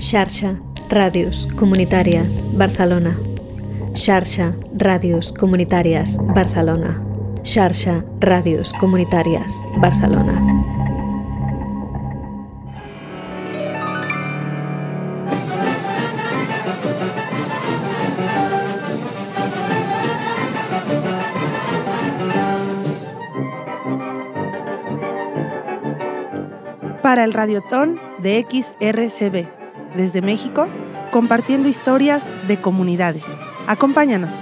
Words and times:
Xarxa, 0.00 0.56
Ràdios 0.88 1.46
Comunitàries, 1.58 2.40
Barcelona. 2.56 3.12
Xarxa, 3.94 4.54
Ràdios 4.72 5.30
Comunitàries, 5.36 6.16
Barcelona. 6.34 6.96
Xarxa, 7.44 8.02
Ràdios 8.18 8.72
Comunitàries, 8.80 9.60
Barcelona. 9.76 10.40
Para 27.02 27.24
el 27.24 27.34
Radiotón 27.34 28.00
de 28.22 28.46
XRCB, 28.48 29.59
desde 29.94 30.22
México, 30.22 30.68
compartiendo 31.10 31.68
historias 31.68 32.30
de 32.48 32.56
comunidades. 32.56 33.26
Acompáñanos. 33.66 34.32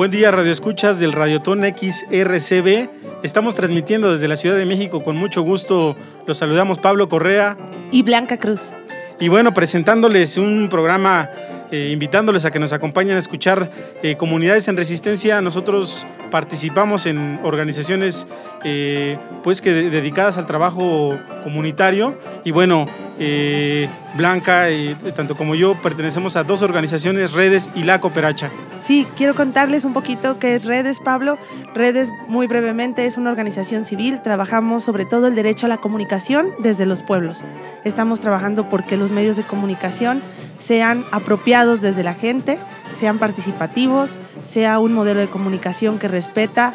Buen 0.00 0.10
día, 0.10 0.30
Radio 0.30 0.50
Escuchas 0.50 0.98
del 0.98 1.12
Radiotón 1.12 1.60
XRCB. 1.60 2.88
Estamos 3.22 3.54
transmitiendo 3.54 4.10
desde 4.10 4.28
la 4.28 4.36
Ciudad 4.36 4.56
de 4.56 4.64
México 4.64 5.04
con 5.04 5.14
mucho 5.14 5.42
gusto. 5.42 5.94
Los 6.26 6.38
saludamos 6.38 6.78
Pablo 6.78 7.10
Correa 7.10 7.58
Y 7.92 8.02
Blanca 8.02 8.38
Cruz. 8.38 8.72
Y 9.20 9.28
bueno, 9.28 9.52
presentándoles 9.52 10.38
un 10.38 10.68
programa, 10.70 11.28
eh, 11.70 11.90
invitándoles 11.92 12.46
a 12.46 12.50
que 12.50 12.58
nos 12.58 12.72
acompañen 12.72 13.16
a 13.16 13.18
escuchar 13.18 13.70
eh, 14.02 14.16
comunidades 14.16 14.66
en 14.68 14.78
resistencia. 14.78 15.42
Nosotros 15.42 16.06
participamos 16.30 17.06
en 17.06 17.40
organizaciones 17.42 18.26
eh, 18.64 19.18
pues 19.42 19.60
que 19.60 19.72
de- 19.72 19.90
dedicadas 19.90 20.38
al 20.38 20.46
trabajo 20.46 21.18
comunitario 21.42 22.14
y 22.44 22.50
bueno, 22.52 22.86
eh, 23.18 23.88
Blanca, 24.14 24.70
y 24.70 24.94
tanto 25.14 25.36
como 25.36 25.54
yo, 25.54 25.74
pertenecemos 25.74 26.36
a 26.36 26.42
dos 26.44 26.62
organizaciones, 26.62 27.32
Redes 27.32 27.70
y 27.74 27.82
La 27.82 28.00
Cooperacha. 28.00 28.50
Sí, 28.82 29.06
quiero 29.16 29.34
contarles 29.34 29.84
un 29.84 29.92
poquito 29.92 30.38
qué 30.38 30.54
es 30.54 30.64
Redes, 30.64 30.98
Pablo. 31.00 31.36
Redes, 31.74 32.10
muy 32.28 32.46
brevemente, 32.46 33.04
es 33.06 33.18
una 33.18 33.30
organización 33.30 33.84
civil. 33.84 34.20
Trabajamos 34.22 34.84
sobre 34.84 35.04
todo 35.04 35.26
el 35.28 35.34
derecho 35.34 35.66
a 35.66 35.68
la 35.68 35.76
comunicación 35.76 36.48
desde 36.60 36.86
los 36.86 37.02
pueblos. 37.02 37.44
Estamos 37.84 38.20
trabajando 38.20 38.68
porque 38.70 38.96
los 38.96 39.10
medios 39.10 39.36
de 39.36 39.42
comunicación 39.42 40.22
sean 40.58 41.04
apropiados 41.12 41.80
desde 41.82 42.02
la 42.02 42.14
gente, 42.14 42.58
sean 42.98 43.18
participativos, 43.18 44.16
sea 44.44 44.78
un 44.78 44.92
modelo 44.92 45.20
de 45.20 45.28
comunicación 45.28 45.98
que 45.98 46.08
respeta 46.08 46.74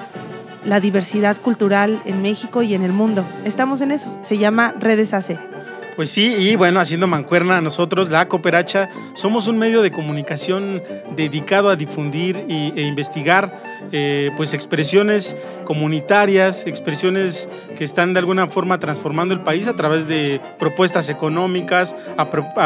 la 0.66 0.80
diversidad 0.80 1.38
cultural 1.38 2.02
en 2.06 2.22
México 2.22 2.64
y 2.64 2.74
en 2.74 2.84
el 2.84 2.92
mundo. 2.92 3.24
Estamos 3.44 3.82
en 3.82 3.92
eso. 3.92 4.08
Se 4.24 4.38
llama 4.38 4.74
Redes 4.80 5.14
AC. 5.14 5.55
Pues 5.96 6.10
sí, 6.10 6.26
y 6.38 6.58
bueno, 6.58 6.82
haciendo 6.82 7.08
mancuerna 7.08 7.62
nosotros, 7.62 8.10
la 8.10 8.28
Cooperacha, 8.28 8.90
somos 9.14 9.48
un 9.48 9.58
medio 9.58 9.82
de 9.82 9.92
comunicación 9.92 10.84
dedicado 11.16 11.70
a 11.70 11.78
difundir 11.78 12.44
y- 12.50 12.74
e 12.76 12.82
investigar 12.82 13.62
eh, 13.94 14.32
pues 14.36 14.54
expresiones 14.54 15.38
comunitarias, 15.64 16.66
expresiones 16.68 17.48
que 17.78 17.84
están 17.86 18.14
de 18.14 18.20
alguna 18.20 18.48
forma 18.48 18.78
transformando 18.80 19.34
el 19.34 19.42
país 19.42 19.68
a 19.68 19.74
través 19.76 20.08
de 20.08 20.42
propuestas 20.60 21.08
económicas, 21.08 21.96
a, 22.18 22.24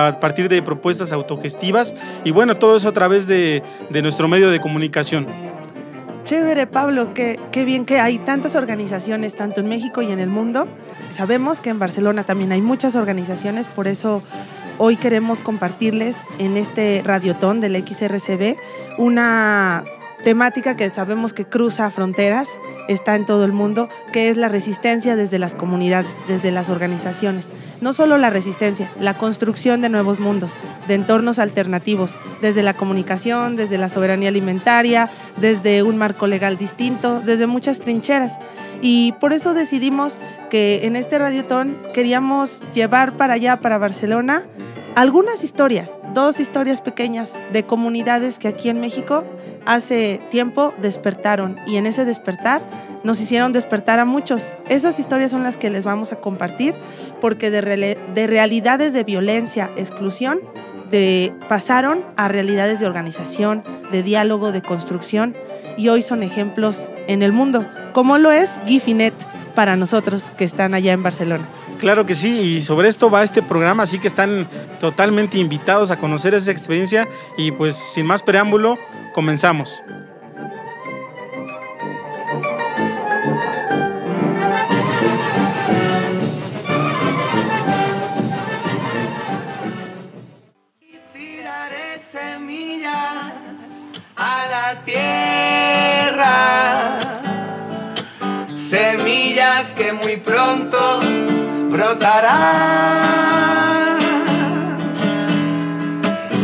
a 0.08 0.20
partir 0.20 0.50
de 0.50 0.62
propuestas 0.64 1.12
autogestivas 1.12 1.94
y 2.24 2.32
bueno, 2.32 2.58
todo 2.58 2.78
eso 2.78 2.88
a 2.90 2.94
través 2.94 3.28
de, 3.28 3.62
de 3.90 4.02
nuestro 4.02 4.28
medio 4.28 4.50
de 4.50 4.60
comunicación. 4.60 5.28
Chévere, 6.24 6.68
Pablo, 6.68 7.14
qué, 7.14 7.40
qué 7.52 7.66
bien 7.66 7.86
que 7.86 8.00
hay 8.00 8.20
tantas 8.20 8.56
organizaciones, 8.56 9.36
tanto 9.36 9.62
en 9.62 9.70
México 9.70 10.02
y 10.02 10.12
en 10.12 10.20
el 10.20 10.30
mundo. 10.30 10.68
Sabemos 11.12 11.62
que 11.62 11.70
en 11.70 11.80
Barcelona 11.80 12.24
también 12.24 12.52
hay 12.52 12.62
muchas 12.62 12.96
organizaciones, 12.96 13.68
por 13.68 13.88
eso 13.88 14.22
hoy 14.78 14.96
queremos 14.96 15.40
compartirles 15.40 16.16
en 16.38 16.58
este 16.58 17.02
radiotón 17.06 17.62
del 17.62 17.76
XRCB 17.86 18.56
una 18.98 19.84
temática 20.24 20.76
que 20.76 20.90
sabemos 20.90 21.34
que 21.34 21.46
cruza 21.46 21.90
fronteras, 21.92 22.50
está 22.88 23.16
en 23.16 23.26
todo 23.26 23.46
el 23.46 23.54
mundo, 23.54 23.90
que 24.12 24.30
es 24.30 24.38
la 24.38 24.50
resistencia 24.50 25.16
desde 25.16 25.40
las 25.40 25.56
comunidades, 25.56 26.18
desde 26.28 26.52
las 26.52 26.70
organizaciones. 26.70 27.50
No 27.82 27.94
solo 27.94 28.18
la 28.18 28.30
resistencia, 28.30 28.92
la 29.00 29.14
construcción 29.14 29.82
de 29.82 29.90
nuevos 29.90 30.20
mundos, 30.20 30.54
de 30.88 30.96
entornos 30.96 31.40
alternativos, 31.40 32.18
desde 32.42 32.62
la 32.62 32.74
comunicación, 32.74 33.56
desde 33.56 33.78
la 33.78 33.90
soberanía 33.90 34.30
alimentaria, 34.30 35.10
desde 35.38 35.84
un 35.84 35.98
marco 35.98 36.28
legal 36.28 36.58
distinto, 36.58 37.22
desde 37.22 37.48
muchas 37.48 37.80
trincheras. 37.80 38.38
Y 38.82 39.14
por 39.14 39.34
eso 39.34 39.54
decidimos 39.54 40.18
que 40.50 40.82
en 40.84 40.96
este 40.96 41.18
radiotón 41.18 41.78
queríamos 41.94 42.64
llevar 42.74 43.16
para 43.18 43.36
allá, 43.36 43.62
para 43.62 43.78
Barcelona, 43.78 44.44
algunas 45.00 45.46
historias, 45.46 45.94
dos 46.14 46.42
historias 46.42 46.82
pequeñas 46.82 47.40
de 47.54 47.64
comunidades 47.64 48.38
que 48.38 48.50
aquí 48.50 48.68
en 48.68 48.82
México 48.82 49.24
hace 49.66 50.20
tiempo 50.30 50.74
despertaron 50.82 51.56
y 51.66 51.78
en 51.78 51.86
ese 51.86 52.04
despertar 52.04 52.62
nos 53.06 53.22
hicieron 53.22 53.54
despertar 53.54 54.00
a 54.00 54.04
muchos. 54.04 54.50
Esas 54.68 55.00
historias 55.00 55.32
son 55.32 55.42
las 55.44 55.56
que 55.56 55.70
les 55.70 55.86
vamos 55.86 56.12
a 56.12 56.18
compartir 56.18 56.76
porque 57.22 57.50
de, 57.50 58.28
realidades 58.28 58.92
de 58.92 59.06
violencia, 59.06 59.70
exclusión, 59.78 60.42
pasaron 61.48 62.04
a 62.18 62.28
realidades 62.28 62.82
de 62.82 62.86
organización, 62.86 63.64
de 63.94 64.04
diálogo, 64.04 64.52
de 64.52 64.62
construcción 64.62 65.34
y 65.78 65.88
hoy 65.88 66.02
son 66.02 66.24
ejemplos 66.24 66.90
en 67.08 67.24
el 67.24 67.32
mundo, 67.32 67.66
como 67.94 68.18
lo 68.18 68.34
es 68.34 68.52
Gifinet 68.66 69.14
para 69.56 69.78
nosotros 69.78 70.30
que 70.32 70.44
están 70.44 70.74
allá 70.74 70.92
en 70.92 71.04
Barcelona. 71.04 71.46
Claro 71.80 72.06
que 72.06 72.14
sí, 72.14 72.58
y 72.58 72.62
sobre 72.62 72.90
esto 72.90 73.10
va 73.10 73.24
este 73.24 73.42
programa, 73.42 73.84
así 73.84 74.00
que 74.00 74.08
están 74.08 74.48
totalmente 74.80 75.38
invitados 75.38 75.92
a 75.92 75.98
conocer 75.98 76.34
esa 76.34 76.52
experiencia 76.52 77.08
y 77.38 77.52
pues 77.52 77.76
sin 77.76 78.06
más 78.06 78.22
preámbulo, 78.22 78.78
comenzamos. 79.14 79.82
Tierra, 94.86 96.30
semillas 98.56 99.74
que 99.74 99.92
muy 99.92 100.18
pronto 100.18 101.00
brotarán. 101.80 102.40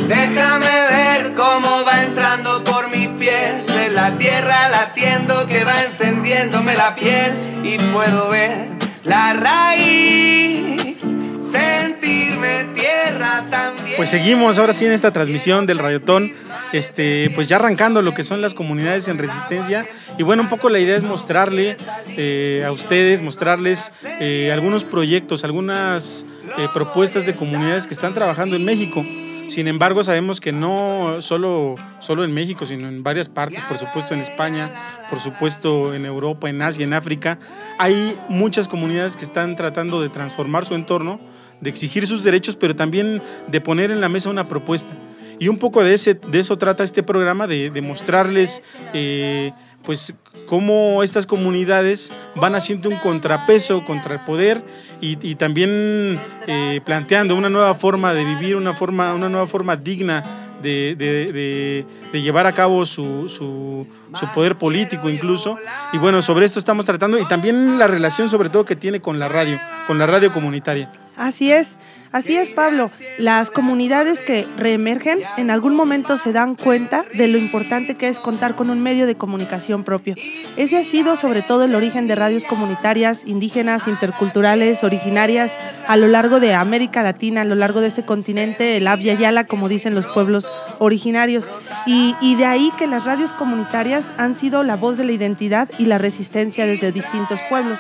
Déjame 0.07 0.75
ver 0.95 1.33
cómo 1.33 1.83
va 1.83 2.03
entrando 2.03 2.63
por 2.63 2.89
mis 2.89 3.09
pies 3.09 3.67
en 3.69 3.95
la 3.95 4.17
tierra 4.17 4.69
latiendo 4.69 5.45
que 5.47 5.65
va 5.65 5.83
encendiéndome 5.83 6.75
la 6.75 6.95
piel 6.95 7.33
y 7.63 7.77
puedo 7.93 8.29
ver 8.29 8.69
la 9.03 9.33
raíz, 9.33 10.97
sentirme 11.41 12.65
tierra 12.73 13.45
también. 13.49 13.84
Pues 13.97 14.09
seguimos 14.09 14.57
ahora 14.57 14.73
sí 14.73 14.85
en 14.85 14.91
esta 14.91 15.11
transmisión 15.11 15.65
del 15.65 15.77
Radiotón, 15.77 16.33
este, 16.73 17.31
pues 17.33 17.47
ya 17.47 17.55
arrancando 17.55 18.01
lo 18.01 18.13
que 18.13 18.25
son 18.25 18.41
las 18.41 18.53
comunidades 18.53 19.07
en 19.07 19.17
resistencia. 19.17 19.87
Y 20.17 20.23
bueno, 20.23 20.43
un 20.43 20.49
poco 20.49 20.69
la 20.69 20.79
idea 20.79 20.97
es 20.97 21.03
mostrarle 21.03 21.77
eh, 22.17 22.63
a 22.67 22.73
ustedes, 22.73 23.21
mostrarles 23.21 23.93
eh, 24.19 24.51
algunos 24.51 24.83
proyectos, 24.83 25.45
algunas 25.45 26.25
eh, 26.57 26.67
propuestas 26.73 27.25
de 27.25 27.35
comunidades 27.35 27.87
que 27.87 27.93
están 27.93 28.13
trabajando 28.13 28.57
en 28.57 28.65
México. 28.65 29.05
Sin 29.47 29.67
embargo, 29.67 30.03
sabemos 30.03 30.41
que 30.41 30.51
no 30.51 31.21
solo, 31.21 31.75
solo 31.99 32.25
en 32.25 32.33
México, 32.33 32.65
sino 32.65 32.87
en 32.87 33.03
varias 33.03 33.29
partes, 33.29 33.61
por 33.61 33.77
supuesto 33.77 34.13
en 34.13 34.19
España, 34.19 34.71
por 35.09 35.19
supuesto 35.19 35.93
en 35.93 36.05
Europa, 36.05 36.49
en 36.49 36.61
Asia, 36.61 36.83
en 36.83 36.93
África, 36.93 37.37
hay 37.77 38.17
muchas 38.27 38.67
comunidades 38.67 39.15
que 39.15 39.23
están 39.23 39.55
tratando 39.55 40.01
de 40.01 40.09
transformar 40.09 40.65
su 40.65 40.73
entorno, 40.75 41.19
de 41.61 41.69
exigir 41.69 42.05
sus 42.07 42.23
derechos, 42.23 42.55
pero 42.55 42.75
también 42.75 43.21
de 43.47 43.61
poner 43.61 43.91
en 43.91 44.01
la 44.01 44.09
mesa 44.09 44.29
una 44.29 44.47
propuesta. 44.47 44.93
Y 45.39 45.47
un 45.49 45.57
poco 45.57 45.83
de, 45.83 45.93
ese, 45.93 46.13
de 46.13 46.39
eso 46.39 46.57
trata 46.57 46.83
este 46.83 47.03
programa, 47.03 47.45
de, 47.47 47.69
de 47.69 47.81
mostrarles 47.81 48.63
eh, 48.93 49.51
pues 49.83 50.13
cómo 50.45 51.03
estas 51.03 51.25
comunidades 51.25 52.13
van 52.35 52.55
haciendo 52.55 52.89
un 52.89 52.97
contrapeso 52.97 53.83
contra 53.83 54.15
el 54.15 54.19
poder 54.21 54.63
y, 55.01 55.17
y 55.27 55.35
también 55.35 56.19
eh, 56.47 56.79
planteando 56.85 57.35
una 57.35 57.49
nueva 57.49 57.75
forma 57.75 58.13
de 58.13 58.23
vivir, 58.23 58.55
una, 58.55 58.73
forma, 58.75 59.13
una 59.13 59.27
nueva 59.27 59.45
forma 59.47 59.75
digna 59.75 60.23
de, 60.61 60.95
de- 60.97 61.31
de- 61.33 61.85
de 62.13 62.21
llevar 62.21 62.47
a 62.47 62.53
cabo 62.53 62.85
su, 62.85 63.27
su- 63.27 63.85
su 64.17 64.31
poder 64.33 64.55
político 64.55 65.09
incluso. 65.09 65.57
Y 65.91 65.97
bueno, 65.97 66.21
sobre 66.21 66.45
esto 66.45 66.59
estamos 66.59 66.85
tratando 66.85 67.19
y 67.19 67.25
también 67.27 67.77
la 67.77 67.87
relación 67.87 68.29
sobre 68.29 68.49
todo 68.49 68.63
que 68.63 68.75
tiene 68.77 69.01
con 69.01 69.19
la 69.19 69.27
radio, 69.27 69.59
con 69.85 69.97
la 69.99 70.05
radio 70.05 70.31
comunitaria. 70.31 70.89
Así 71.17 71.51
es, 71.51 71.77
así 72.11 72.35
es 72.35 72.49
Pablo. 72.49 72.91
Las 73.17 73.49
comunidades 73.51 74.21
que 74.21 74.45
reemergen 74.57 75.19
en 75.37 75.49
algún 75.49 75.75
momento 75.75 76.17
se 76.17 76.33
dan 76.33 76.55
cuenta 76.55 77.05
de 77.13 77.27
lo 77.27 77.37
importante 77.37 77.95
que 77.95 78.09
es 78.09 78.19
contar 78.19 78.55
con 78.55 78.69
un 78.69 78.81
medio 78.81 79.07
de 79.07 79.15
comunicación 79.15 79.83
propio. 79.83 80.15
Ese 80.57 80.77
ha 80.77 80.83
sido 80.83 81.15
sobre 81.15 81.41
todo 81.41 81.63
el 81.63 81.75
origen 81.75 82.07
de 82.07 82.15
radios 82.15 82.43
comunitarias, 82.43 83.25
indígenas, 83.25 83.87
interculturales, 83.87 84.83
originarias 84.83 85.55
a 85.87 85.95
lo 85.95 86.07
largo 86.07 86.39
de 86.39 86.53
América 86.53 87.01
Latina, 87.01 87.41
a 87.41 87.45
lo 87.45 87.55
largo 87.55 87.79
de 87.79 87.87
este 87.87 88.03
continente, 88.03 88.77
el 88.77 88.87
Abya 88.87 89.13
Yala, 89.13 89.45
como 89.45 89.69
dicen 89.69 89.95
los 89.95 90.05
pueblos 90.07 90.49
originarios. 90.79 91.47
Y, 91.85 92.15
y 92.21 92.35
de 92.35 92.45
ahí 92.45 92.71
que 92.77 92.87
las 92.87 93.05
radios 93.05 93.31
comunitarias 93.31 94.11
han 94.17 94.35
sido 94.35 94.63
la 94.63 94.75
voz 94.75 94.97
de 94.97 95.05
la 95.05 95.13
identidad 95.13 95.69
y 95.77 95.85
la 95.85 95.97
resistencia 95.97 96.65
desde 96.65 96.91
distintos 96.91 97.39
pueblos. 97.49 97.79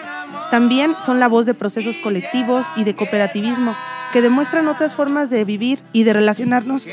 También 0.51 0.95
son 1.05 1.19
la 1.19 1.27
voz 1.27 1.45
de 1.45 1.53
procesos 1.53 1.97
colectivos 1.97 2.65
y 2.75 2.83
de 2.83 2.95
cooperativismo 2.95 3.75
que 4.13 4.21
demuestran 4.21 4.67
otras 4.67 4.93
formas 4.93 5.29
de 5.29 5.43
vivir 5.43 5.79
y 5.91 6.03
de 6.03 6.13
relacionarnos, 6.13 6.87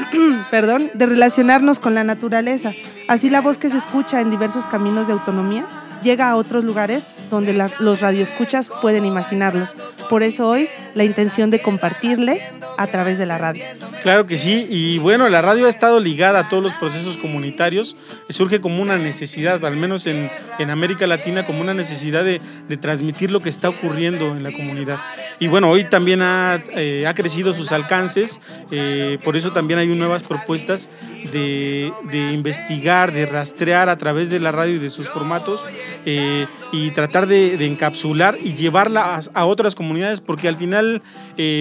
perdón, 0.50 0.90
de 0.94 1.06
relacionarnos 1.06 1.78
con 1.78 1.94
la 1.94 2.04
naturaleza. 2.04 2.72
Así 3.08 3.30
la 3.30 3.40
voz 3.40 3.58
que 3.58 3.70
se 3.70 3.78
escucha 3.78 4.20
en 4.20 4.30
diversos 4.30 4.64
caminos 4.66 5.06
de 5.06 5.14
autonomía 5.14 5.66
llega 6.02 6.30
a 6.30 6.36
otros 6.36 6.64
lugares 6.64 7.08
donde 7.30 7.52
los 7.52 8.00
radioescuchas 8.00 8.70
pueden 8.80 9.04
imaginarlos. 9.04 9.74
Por 10.08 10.22
eso 10.22 10.46
hoy 10.46 10.68
la 10.94 11.04
intención 11.04 11.50
de 11.50 11.60
compartirles 11.60 12.44
a 12.76 12.86
través 12.86 13.18
de 13.18 13.26
la 13.26 13.38
radio. 13.38 13.64
Claro 14.02 14.26
que 14.26 14.38
sí, 14.38 14.66
y 14.70 14.98
bueno, 14.98 15.28
la 15.28 15.42
radio 15.42 15.66
ha 15.66 15.68
estado 15.68 15.98
ligada 15.98 16.38
a 16.38 16.48
todos 16.48 16.62
los 16.62 16.72
procesos 16.74 17.16
comunitarios, 17.16 17.96
surge 18.28 18.60
como 18.60 18.80
una 18.80 18.96
necesidad, 18.96 19.64
al 19.64 19.76
menos 19.76 20.06
en, 20.06 20.30
en 20.58 20.70
América 20.70 21.06
Latina, 21.06 21.44
como 21.44 21.60
una 21.60 21.74
necesidad 21.74 22.22
de, 22.22 22.40
de, 22.68 22.76
transmitir 22.76 23.32
lo 23.32 23.40
que 23.40 23.48
está 23.48 23.68
ocurriendo 23.68 24.28
en 24.36 24.44
la 24.44 24.52
comunidad. 24.52 24.98
Y 25.40 25.46
bueno, 25.46 25.70
hoy 25.70 25.84
también 25.84 26.20
ha, 26.20 26.60
eh, 26.74 27.06
ha 27.06 27.14
crecido 27.14 27.54
sus 27.54 27.70
alcances, 27.70 28.40
eh, 28.72 29.18
por 29.24 29.36
eso 29.36 29.52
también 29.52 29.78
hay 29.78 29.86
nuevas 29.86 30.24
propuestas 30.24 30.88
de, 31.32 31.92
de, 32.10 32.32
investigar, 32.32 33.12
de 33.12 33.24
rastrear 33.24 33.88
a 33.88 33.96
través 33.98 34.30
de 34.30 34.40
la 34.40 34.50
radio 34.50 34.74
y 34.74 34.78
de 34.78 34.88
sus 34.88 35.08
formatos 35.08 35.62
eh, 36.04 36.46
y 36.72 36.90
tratar 36.90 37.28
de, 37.28 37.54
encapsular 37.64 38.36
y 38.42 38.54
llevarla 38.54 39.14
a, 39.14 39.20
a, 39.32 39.44
otras 39.44 39.76
comunidades, 39.76 40.20
porque 40.20 40.48
al 40.48 40.56
final 40.56 41.02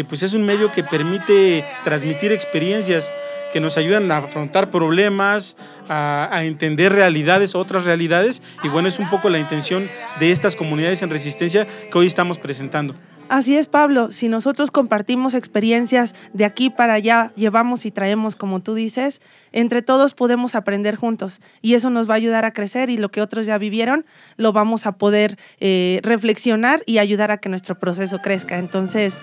pues 0.10 0.24
es 0.24 0.34
un 0.34 0.44
medio 0.44 0.72
que 0.72 0.84
permite 0.84 1.64
transmitir 1.84 2.32
experiencias 2.32 3.14
que 3.54 3.60
nos 3.60 3.78
ayudan 3.78 4.12
a 4.12 4.18
afrontar 4.18 4.72
problemas, 4.72 5.56
a, 5.88 6.30
a, 6.32 6.46
entender 6.46 6.94
realidades, 6.94 7.54
otras 7.54 7.84
realidades, 7.84 8.42
y 8.64 8.70
bueno, 8.70 8.88
es 8.88 8.98
un 8.98 9.10
poco 9.10 9.30
la 9.30 9.38
intención 9.38 9.88
de 10.20 10.32
estas 10.32 10.56
comunidades 10.56 11.04
en 11.04 11.12
resistencia 11.12 11.68
que 11.92 11.98
hoy 11.98 12.08
estamos 12.08 12.40
presentando. 12.40 12.96
Así 13.30 13.58
es, 13.58 13.68
Pablo. 13.68 14.10
Si 14.10 14.30
nosotros 14.30 14.72
compartimos 14.72 15.34
experiencias 15.34 16.16
de 16.32 16.46
aquí 16.46 16.70
para 16.70 16.94
allá, 16.94 17.34
llevamos 17.36 17.86
y 17.86 17.92
traemos, 17.92 18.38
como 18.38 18.62
tú 18.62 18.74
dices, 18.74 19.20
entre 19.52 19.82
todos 19.82 20.14
podemos 20.14 20.56
aprender 20.56 20.96
juntos 20.96 21.42
y 21.62 21.74
eso 21.74 21.90
nos 21.90 22.10
va 22.10 22.14
a 22.14 22.18
ayudar 22.18 22.46
a 22.46 22.54
crecer 22.54 22.90
y 22.90 22.96
lo 22.96 23.10
que 23.10 23.22
otros 23.22 23.46
ya 23.46 23.58
vivieron 23.58 24.06
lo 24.38 24.54
vamos 24.54 24.86
a 24.86 24.94
poder 24.94 25.38
eh, 25.60 26.00
reflexionar 26.04 26.84
y 26.86 27.00
ayudar 27.00 27.32
a 27.32 27.38
que 27.38 27.50
nuestro 27.50 27.78
proceso 27.78 28.20
crezca. 28.20 28.60
Entonces, 28.60 29.16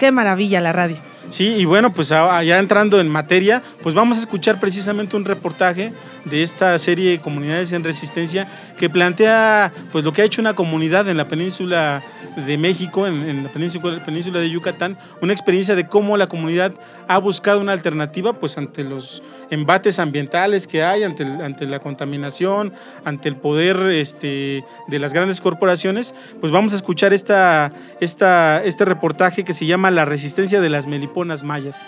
qué 0.00 0.10
maravilla 0.10 0.60
la 0.60 0.72
radio. 0.72 1.13
Sí, 1.30 1.46
y 1.56 1.64
bueno, 1.64 1.92
pues 1.92 2.08
ya 2.08 2.58
entrando 2.58 3.00
en 3.00 3.08
materia, 3.08 3.62
pues 3.82 3.94
vamos 3.94 4.18
a 4.18 4.20
escuchar 4.20 4.60
precisamente 4.60 5.16
un 5.16 5.24
reportaje 5.24 5.92
de 6.24 6.42
esta 6.42 6.76
serie 6.78 7.10
de 7.10 7.20
Comunidades 7.20 7.72
en 7.72 7.84
Resistencia 7.84 8.46
que 8.78 8.88
plantea 8.88 9.72
pues 9.92 10.04
lo 10.04 10.12
que 10.12 10.22
ha 10.22 10.24
hecho 10.24 10.40
una 10.40 10.54
comunidad 10.54 11.08
en 11.08 11.16
la 11.16 11.26
península 11.26 12.02
de 12.36 12.58
México, 12.58 13.06
en, 13.06 13.28
en 13.28 13.44
la 13.44 13.50
península, 13.50 14.04
península, 14.04 14.40
de 14.40 14.50
Yucatán, 14.50 14.98
una 15.20 15.32
experiencia 15.32 15.74
de 15.74 15.86
cómo 15.86 16.16
la 16.16 16.26
comunidad 16.26 16.72
ha 17.06 17.18
buscado 17.18 17.60
una 17.60 17.72
alternativa 17.72 18.32
pues 18.32 18.58
ante 18.58 18.82
los 18.82 19.22
embates 19.50 19.98
ambientales 19.98 20.66
que 20.66 20.82
hay, 20.82 21.04
ante, 21.04 21.24
ante 21.24 21.66
la 21.66 21.78
contaminación, 21.78 22.72
ante 23.04 23.28
el 23.28 23.36
poder 23.36 23.76
este, 23.90 24.64
de 24.88 24.98
las 24.98 25.12
grandes 25.12 25.40
corporaciones, 25.40 26.14
pues 26.40 26.52
vamos 26.52 26.72
a 26.72 26.76
escuchar 26.76 27.12
esta, 27.12 27.72
esta, 28.00 28.64
este 28.64 28.84
reportaje 28.84 29.44
que 29.44 29.52
se 29.52 29.66
llama 29.66 29.90
La 29.90 30.04
resistencia 30.04 30.60
de 30.60 30.70
las 30.70 30.86
meliponas 31.14 31.44
mayas. 31.44 31.84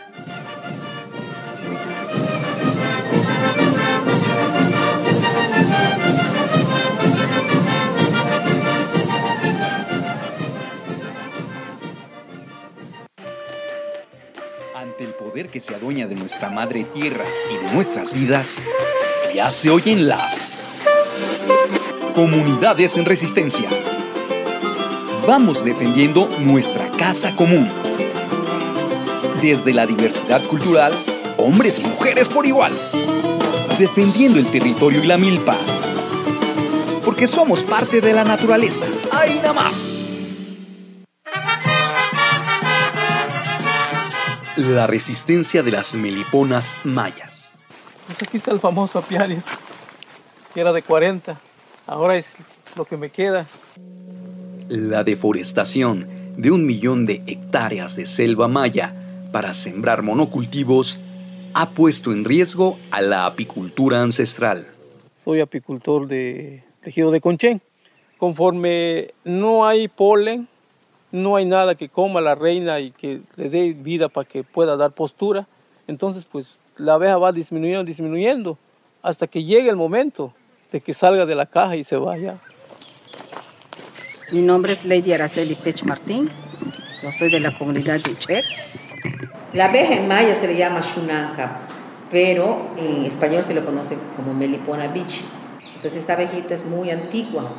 que 15.52 15.60
se 15.60 15.74
adueña 15.74 16.06
de 16.06 16.14
nuestra 16.14 16.48
madre 16.48 16.84
tierra 16.84 17.24
y 17.50 17.62
de 17.62 17.72
nuestras 17.74 18.14
vidas, 18.14 18.56
ya 19.34 19.50
se 19.50 19.68
oyen 19.68 20.08
las 20.08 20.82
comunidades 22.14 22.96
en 22.96 23.04
resistencia. 23.04 23.68
Vamos 25.26 25.62
defendiendo 25.62 26.28
nuestra 26.40 26.90
casa 26.90 27.36
común. 27.36 27.68
Desde 29.40 29.74
la 29.74 29.86
diversidad 29.86 30.42
cultural, 30.46 30.92
hombres 31.36 31.80
y 31.80 31.84
mujeres 31.84 32.28
por 32.28 32.46
igual. 32.46 32.72
Defendiendo 33.78 34.38
el 34.38 34.50
territorio 34.50 35.04
y 35.04 35.06
la 35.06 35.18
milpa. 35.18 35.56
Porque 37.04 37.26
somos 37.26 37.62
parte 37.62 38.00
de 38.00 38.12
la 38.14 38.24
naturaleza. 38.24 38.86
¡Ay, 39.12 39.38
nada 39.42 39.70
La 44.56 44.86
resistencia 44.86 45.62
de 45.62 45.70
las 45.70 45.94
meliponas 45.94 46.78
mayas. 46.84 47.50
Pues 48.06 48.22
aquí 48.22 48.38
está 48.38 48.52
el 48.52 48.60
famoso 48.60 48.98
apiario, 48.98 49.42
que 50.54 50.60
era 50.60 50.72
de 50.72 50.80
40. 50.82 51.38
Ahora 51.86 52.16
es 52.16 52.26
lo 52.74 52.86
que 52.86 52.96
me 52.96 53.10
queda. 53.10 53.46
La 54.70 55.04
deforestación 55.04 56.06
de 56.38 56.50
un 56.50 56.64
millón 56.64 57.04
de 57.04 57.22
hectáreas 57.26 57.96
de 57.96 58.06
selva 58.06 58.48
maya 58.48 58.92
para 59.32 59.54
sembrar 59.54 60.02
monocultivos 60.02 60.98
ha 61.54 61.70
puesto 61.70 62.12
en 62.12 62.24
riesgo 62.24 62.78
a 62.90 63.00
la 63.00 63.26
apicultura 63.26 64.02
ancestral. 64.02 64.66
Soy 65.16 65.40
apicultor 65.40 66.06
de 66.06 66.62
tejido 66.82 67.10
de 67.10 67.20
conchén. 67.20 67.62
Conforme 68.18 69.12
no 69.24 69.66
hay 69.66 69.88
polen, 69.88 70.48
no 71.12 71.36
hay 71.36 71.44
nada 71.44 71.74
que 71.74 71.88
coma 71.88 72.20
la 72.20 72.34
reina 72.34 72.80
y 72.80 72.90
que 72.90 73.20
le 73.36 73.48
dé 73.48 73.72
vida 73.72 74.08
para 74.08 74.28
que 74.28 74.44
pueda 74.44 74.76
dar 74.76 74.92
postura, 74.92 75.48
entonces 75.86 76.24
pues 76.24 76.60
la 76.76 76.94
abeja 76.94 77.16
va 77.16 77.32
disminuyendo, 77.32 77.84
disminuyendo, 77.84 78.58
hasta 79.02 79.26
que 79.26 79.44
llegue 79.44 79.68
el 79.68 79.76
momento 79.76 80.32
de 80.70 80.80
que 80.80 80.94
salga 80.94 81.26
de 81.26 81.34
la 81.34 81.46
caja 81.46 81.76
y 81.76 81.84
se 81.84 81.96
vaya. 81.96 82.38
Mi 84.32 84.42
nombre 84.42 84.72
es 84.72 84.84
Lady 84.84 85.12
Araceli 85.12 85.54
Pech 85.54 85.84
Martín, 85.84 86.28
yo 87.02 87.12
soy 87.12 87.30
de 87.30 87.40
la 87.40 87.56
comunidad 87.56 88.00
de 88.00 88.10
Uchec. 88.10 88.44
La 89.52 89.66
abeja 89.66 89.94
en 89.94 90.08
maya 90.08 90.34
se 90.34 90.46
le 90.46 90.56
llama 90.56 90.80
shunanka, 90.80 91.60
pero 92.10 92.68
en 92.76 93.04
español 93.04 93.42
se 93.42 93.54
le 93.54 93.64
conoce 93.64 93.96
como 94.16 94.34
melipona 94.34 94.88
bichi. 94.88 95.24
Entonces 95.76 95.96
esta 96.00 96.14
abejita 96.14 96.54
es 96.54 96.64
muy 96.64 96.90
antigua, 96.90 97.52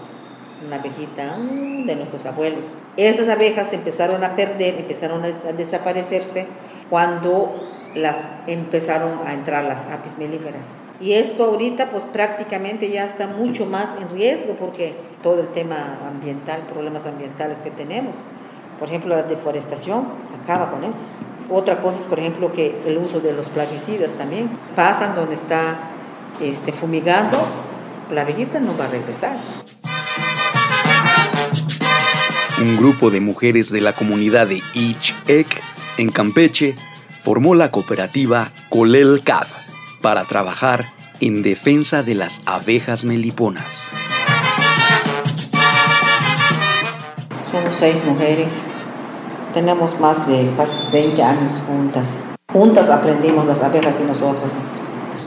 una 0.65 0.77
abejita 0.77 1.37
mm, 1.37 1.85
de 1.85 1.95
nuestros 1.95 2.25
abuelos. 2.25 2.65
Estas 2.97 3.29
abejas 3.29 3.71
empezaron 3.73 4.23
a 4.23 4.35
perder, 4.35 4.75
empezaron 4.79 5.23
a 5.23 5.51
desaparecerse 5.53 6.47
cuando 6.89 7.55
las 7.95 8.17
empezaron 8.47 9.19
a 9.25 9.33
entrar 9.33 9.63
las 9.63 9.81
apis 9.85 10.17
melíferas. 10.17 10.67
Y 10.99 11.13
esto 11.13 11.45
ahorita 11.45 11.89
pues 11.89 12.03
prácticamente 12.03 12.89
ya 12.89 13.05
está 13.05 13.27
mucho 13.27 13.65
más 13.65 13.89
en 14.01 14.09
riesgo 14.15 14.55
porque 14.59 14.95
todo 15.21 15.41
el 15.41 15.49
tema 15.49 15.99
ambiental, 16.07 16.63
problemas 16.63 17.05
ambientales 17.05 17.61
que 17.61 17.71
tenemos. 17.71 18.15
Por 18.79 18.89
ejemplo, 18.89 19.15
la 19.15 19.23
deforestación 19.23 20.07
acaba 20.41 20.69
con 20.71 20.83
esto. 20.83 21.01
Otra 21.49 21.81
cosa 21.81 21.99
es, 21.99 22.05
por 22.05 22.19
ejemplo, 22.19 22.51
que 22.51 22.81
el 22.85 22.97
uso 22.97 23.19
de 23.19 23.33
los 23.33 23.49
plaguicidas 23.49 24.13
también. 24.13 24.49
Pasan 24.75 25.15
donde 25.15 25.35
está 25.35 25.77
este, 26.41 26.73
fumigando, 26.73 27.37
la 28.11 28.21
abejita 28.21 28.59
no 28.59 28.77
va 28.77 28.85
a 28.85 28.89
regresar. 28.89 29.37
Un 32.59 32.77
grupo 32.77 33.09
de 33.09 33.21
mujeres 33.21 33.71
de 33.71 33.81
la 33.81 33.93
comunidad 33.93 34.47
de 34.47 34.61
Ich-Ek, 34.73 35.47
en 35.97 36.09
Campeche, 36.09 36.75
formó 37.23 37.55
la 37.55 37.71
cooperativa 37.71 38.51
Colel 38.69 39.21
Cab 39.23 39.47
para 40.01 40.25
trabajar 40.25 40.85
en 41.19 41.43
defensa 41.43 42.03
de 42.03 42.15
las 42.15 42.41
abejas 42.45 43.05
meliponas. 43.05 43.89
Seis 47.77 48.03
mujeres, 48.05 48.63
tenemos 49.53 49.99
más 49.99 50.27
de 50.27 50.49
casi 50.57 50.91
20 50.91 51.23
años 51.23 51.61
juntas. 51.67 52.15
Juntas 52.51 52.89
aprendimos 52.89 53.45
las 53.45 53.61
abejas 53.61 53.95
y 54.01 54.03
nosotros. 54.03 54.51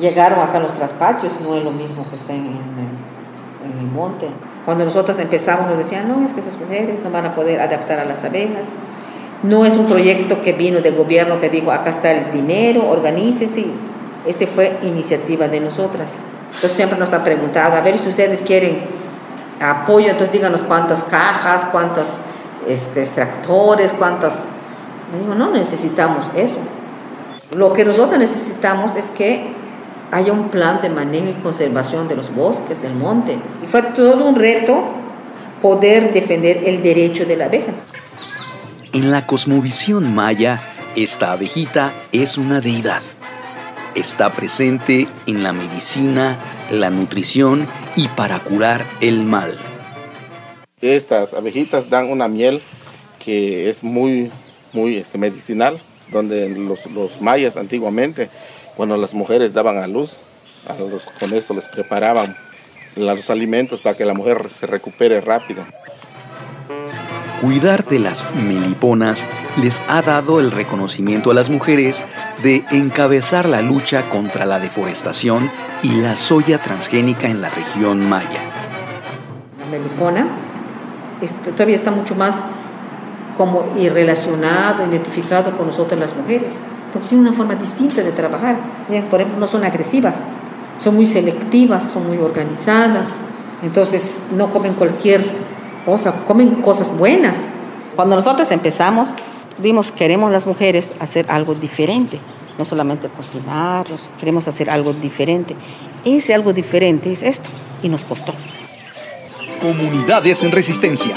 Llegaron 0.00 0.40
acá 0.40 0.58
a 0.58 0.60
los 0.60 0.74
traspatios, 0.74 1.40
no 1.42 1.54
es 1.54 1.62
lo 1.62 1.70
mismo 1.70 2.04
que 2.08 2.16
estén 2.16 2.38
en 2.38 2.46
el, 2.46 3.72
en 3.72 3.78
el 3.78 3.86
monte. 3.86 4.28
Cuando 4.64 4.84
nosotros 4.84 5.16
empezamos 5.20 5.68
nos 5.68 5.78
decían, 5.78 6.08
no, 6.08 6.24
es 6.24 6.32
que 6.32 6.40
esas 6.40 6.58
mujeres 6.58 7.00
no 7.04 7.10
van 7.10 7.26
a 7.26 7.34
poder 7.34 7.60
adaptar 7.60 8.00
a 8.00 8.04
las 8.04 8.24
abejas, 8.24 8.68
No 9.42 9.64
es 9.64 9.74
un 9.74 9.86
proyecto 9.86 10.42
que 10.42 10.52
vino 10.52 10.80
del 10.80 10.96
gobierno 10.96 11.40
que 11.40 11.48
dijo, 11.48 11.70
acá 11.70 11.90
está 11.90 12.10
el 12.10 12.32
dinero, 12.32 12.88
organícese. 12.90 13.66
Este 14.26 14.46
fue 14.46 14.76
iniciativa 14.82 15.48
de 15.48 15.60
nosotras. 15.60 16.18
Entonces 16.46 16.72
siempre 16.72 16.98
nos 16.98 17.12
ha 17.12 17.22
preguntado, 17.22 17.76
a 17.76 17.80
ver 17.80 17.98
si 17.98 18.08
ustedes 18.08 18.42
quieren 18.42 18.80
apoyo, 19.60 20.08
entonces 20.08 20.32
díganos 20.32 20.62
cuántas 20.62 21.04
cajas, 21.04 21.66
cuántos 21.70 22.18
este, 22.68 23.00
extractores, 23.00 23.92
cuántas... 23.92 24.44
digo, 25.18 25.34
no 25.34 25.50
necesitamos 25.50 26.26
eso. 26.36 26.58
Lo 27.54 27.72
que 27.72 27.84
nosotros 27.84 28.18
necesitamos 28.18 28.96
es 28.96 29.06
que 29.06 29.48
haya 30.12 30.32
un 30.32 30.48
plan 30.48 30.80
de 30.82 30.88
manejo 30.88 31.28
y 31.28 31.42
conservación 31.42 32.08
de 32.08 32.16
los 32.16 32.34
bosques, 32.34 32.82
del 32.82 32.94
monte. 32.94 33.38
Y 33.62 33.66
fue 33.66 33.82
todo 33.82 34.26
un 34.26 34.36
reto 34.36 34.84
poder 35.60 36.12
defender 36.12 36.62
el 36.66 36.82
derecho 36.82 37.24
de 37.24 37.36
la 37.36 37.46
abeja. 37.46 37.72
En 38.92 39.10
la 39.10 39.26
cosmovisión 39.26 40.14
maya, 40.14 40.60
esta 40.96 41.32
abejita 41.32 41.92
es 42.12 42.38
una 42.38 42.60
deidad. 42.60 43.02
Está 43.94 44.30
presente 44.30 45.08
en 45.26 45.42
la 45.42 45.52
medicina, 45.52 46.38
la 46.70 46.90
nutrición 46.90 47.66
y 47.96 48.08
para 48.08 48.38
curar 48.40 48.84
el 49.00 49.22
mal. 49.22 49.58
Estas 50.82 51.34
abejitas 51.34 51.90
dan 51.90 52.10
una 52.10 52.26
miel 52.26 52.62
que 53.22 53.68
es 53.68 53.82
muy, 53.82 54.30
muy 54.72 54.96
este, 54.96 55.18
medicinal, 55.18 55.78
donde 56.10 56.48
los, 56.48 56.86
los, 56.86 57.20
mayas 57.20 57.58
antiguamente, 57.58 58.30
cuando 58.76 58.96
las 58.96 59.12
mujeres 59.12 59.52
daban 59.52 59.76
a 59.76 59.86
luz, 59.86 60.16
a 60.66 60.74
los, 60.80 61.02
con 61.20 61.34
eso 61.34 61.52
les 61.52 61.66
preparaban 61.68 62.34
los 62.96 63.28
alimentos 63.28 63.82
para 63.82 63.94
que 63.94 64.06
la 64.06 64.14
mujer 64.14 64.48
se 64.48 64.66
recupere 64.66 65.20
rápido. 65.20 65.64
Cuidar 67.42 67.84
de 67.86 67.98
las 67.98 68.34
meliponas 68.34 69.26
les 69.62 69.82
ha 69.88 70.00
dado 70.00 70.40
el 70.40 70.50
reconocimiento 70.50 71.30
a 71.30 71.34
las 71.34 71.50
mujeres 71.50 72.06
de 72.42 72.64
encabezar 72.70 73.48
la 73.48 73.60
lucha 73.60 74.08
contra 74.08 74.46
la 74.46 74.58
deforestación 74.58 75.50
y 75.82 75.92
la 75.92 76.16
soya 76.16 76.62
transgénica 76.62 77.28
en 77.28 77.42
la 77.42 77.50
región 77.50 78.08
maya. 78.08 78.40
La 79.58 79.66
melipona 79.66 80.49
todavía 81.44 81.76
está 81.76 81.90
mucho 81.90 82.14
más 82.14 82.36
como 83.36 83.64
relacionado, 83.74 84.86
identificado 84.86 85.56
con 85.56 85.66
nosotros 85.66 85.98
las 85.98 86.14
mujeres, 86.14 86.60
porque 86.92 87.08
tiene 87.08 87.22
una 87.28 87.32
forma 87.32 87.54
distinta 87.54 88.02
de 88.02 88.12
trabajar. 88.12 88.56
Ellas, 88.90 89.04
por 89.10 89.20
ejemplo, 89.20 89.40
no 89.40 89.48
son 89.48 89.64
agresivas, 89.64 90.20
son 90.78 90.96
muy 90.96 91.06
selectivas, 91.06 91.84
son 91.84 92.06
muy 92.06 92.18
organizadas, 92.18 93.16
entonces 93.62 94.18
no 94.36 94.50
comen 94.50 94.74
cualquier 94.74 95.24
cosa, 95.86 96.12
comen 96.26 96.56
cosas 96.56 96.96
buenas. 96.96 97.48
Cuando 97.96 98.16
nosotros 98.16 98.50
empezamos, 98.50 99.08
dimos, 99.56 99.92
queremos 99.92 100.30
las 100.32 100.46
mujeres 100.46 100.94
hacer 101.00 101.26
algo 101.30 101.54
diferente, 101.54 102.20
no 102.58 102.64
solamente 102.64 103.08
cocinarlos, 103.08 104.08
queremos 104.18 104.48
hacer 104.48 104.68
algo 104.68 104.92
diferente. 104.92 105.56
Ese 106.04 106.34
algo 106.34 106.52
diferente 106.52 107.12
es 107.12 107.22
esto, 107.22 107.48
y 107.82 107.88
nos 107.88 108.04
costó. 108.04 108.34
Comunidades 109.60 110.42
en 110.42 110.50
resistencia. 110.52 111.14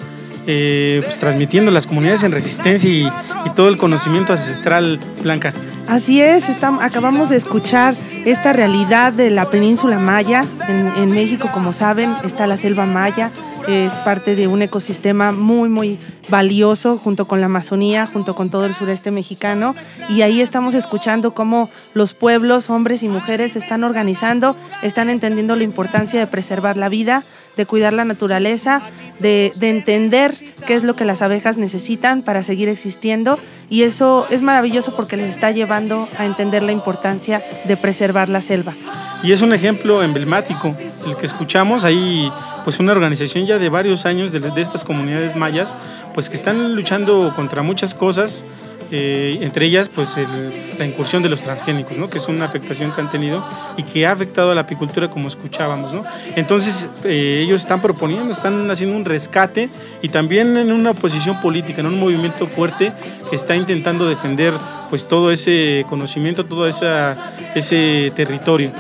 eh, 0.46 1.02
pues, 1.04 1.18
transmitiendo 1.18 1.70
las 1.70 1.86
comunidades 1.86 2.22
en 2.22 2.32
resistencia 2.32 2.88
y, 2.88 3.06
y, 3.44 3.50
todo 3.54 3.68
el 3.68 3.76
conocimiento 3.76 4.32
ancestral, 4.32 4.98
Blanca. 5.22 5.52
Así 5.88 6.22
es, 6.22 6.48
estamos, 6.48 6.82
acabamos 6.82 7.28
de 7.28 7.36
escuchar 7.36 7.96
esta 8.24 8.54
realidad 8.54 9.12
de 9.12 9.28
la 9.28 9.50
península 9.50 9.98
maya. 9.98 10.46
En, 10.68 10.90
en 10.96 11.10
México, 11.10 11.50
como 11.52 11.74
saben, 11.74 12.14
está 12.24 12.46
la 12.46 12.56
selva 12.56 12.86
maya, 12.86 13.30
es 13.68 13.92
parte 13.98 14.36
de 14.36 14.46
un 14.46 14.62
ecosistema 14.62 15.32
muy, 15.32 15.68
muy 15.68 15.98
valioso 16.28 16.98
junto 16.98 17.26
con 17.26 17.40
la 17.40 17.46
Amazonía, 17.46 18.06
junto 18.06 18.34
con 18.34 18.50
todo 18.50 18.66
el 18.66 18.74
sureste 18.74 19.10
mexicano. 19.10 19.74
Y 20.08 20.22
ahí 20.22 20.40
estamos 20.40 20.74
escuchando 20.74 21.34
cómo 21.34 21.70
los 21.94 22.14
pueblos, 22.14 22.70
hombres 22.70 23.02
y 23.02 23.08
mujeres, 23.08 23.56
están 23.56 23.84
organizando, 23.84 24.56
están 24.82 25.10
entendiendo 25.10 25.56
la 25.56 25.64
importancia 25.64 26.18
de 26.20 26.26
preservar 26.26 26.76
la 26.76 26.88
vida, 26.88 27.24
de 27.56 27.66
cuidar 27.66 27.92
la 27.92 28.04
naturaleza, 28.04 28.82
de, 29.18 29.52
de 29.56 29.70
entender 29.70 30.34
qué 30.66 30.74
es 30.74 30.84
lo 30.84 30.96
que 30.96 31.04
las 31.04 31.22
abejas 31.22 31.56
necesitan 31.56 32.22
para 32.22 32.42
seguir 32.42 32.68
existiendo. 32.68 33.38
Y 33.68 33.82
eso 33.82 34.26
es 34.30 34.42
maravilloso 34.42 34.96
porque 34.96 35.16
les 35.16 35.28
está 35.28 35.50
llevando 35.50 36.08
a 36.18 36.24
entender 36.24 36.62
la 36.62 36.72
importancia 36.72 37.42
de 37.66 37.76
preservar 37.76 38.28
la 38.28 38.40
selva. 38.42 38.74
Y 39.22 39.32
es 39.32 39.42
un 39.42 39.52
ejemplo 39.52 40.02
emblemático, 40.02 40.74
el 41.06 41.16
que 41.16 41.26
escuchamos 41.26 41.84
ahí, 41.84 42.32
pues 42.64 42.78
una 42.78 42.92
organización 42.92 43.46
ya 43.46 43.58
de 43.58 43.68
varios 43.68 44.06
años 44.06 44.32
de, 44.32 44.40
de 44.40 44.62
estas 44.62 44.82
comunidades 44.82 45.36
mayas, 45.36 45.74
pues 46.14 46.30
que 46.30 46.36
están 46.36 46.74
luchando 46.74 47.32
contra 47.36 47.62
muchas 47.62 47.94
cosas, 47.94 48.44
eh, 48.90 49.38
entre 49.42 49.66
ellas 49.66 49.88
pues 49.88 50.16
el, 50.16 50.78
la 50.78 50.84
incursión 50.84 51.22
de 51.22 51.28
los 51.28 51.40
transgénicos, 51.40 51.96
¿no? 51.96 52.10
que 52.10 52.18
es 52.18 52.28
una 52.28 52.44
afectación 52.44 52.92
que 52.92 53.00
han 53.00 53.10
tenido 53.10 53.44
y 53.76 53.82
que 53.82 54.06
ha 54.06 54.12
afectado 54.12 54.50
a 54.50 54.54
la 54.54 54.62
apicultura 54.62 55.08
como 55.08 55.28
escuchábamos. 55.28 55.92
¿no? 55.92 56.04
Entonces 56.36 56.88
eh, 57.04 57.42
ellos 57.44 57.60
están 57.60 57.80
proponiendo, 57.80 58.32
están 58.32 58.70
haciendo 58.70 58.96
un 58.96 59.04
rescate 59.04 59.68
y 60.02 60.08
también 60.08 60.56
en 60.56 60.72
una 60.72 60.94
posición 60.94 61.40
política, 61.40 61.80
en 61.80 61.86
un 61.86 61.98
movimiento 61.98 62.46
fuerte 62.46 62.92
que 63.28 63.36
está 63.36 63.56
intentando 63.56 64.08
defender 64.08 64.54
pues 64.88 65.06
todo 65.06 65.30
ese 65.30 65.86
conocimiento, 65.88 66.44
todo 66.44 66.66
esa, 66.66 67.32
ese 67.54 68.12
territorio. 68.16 68.72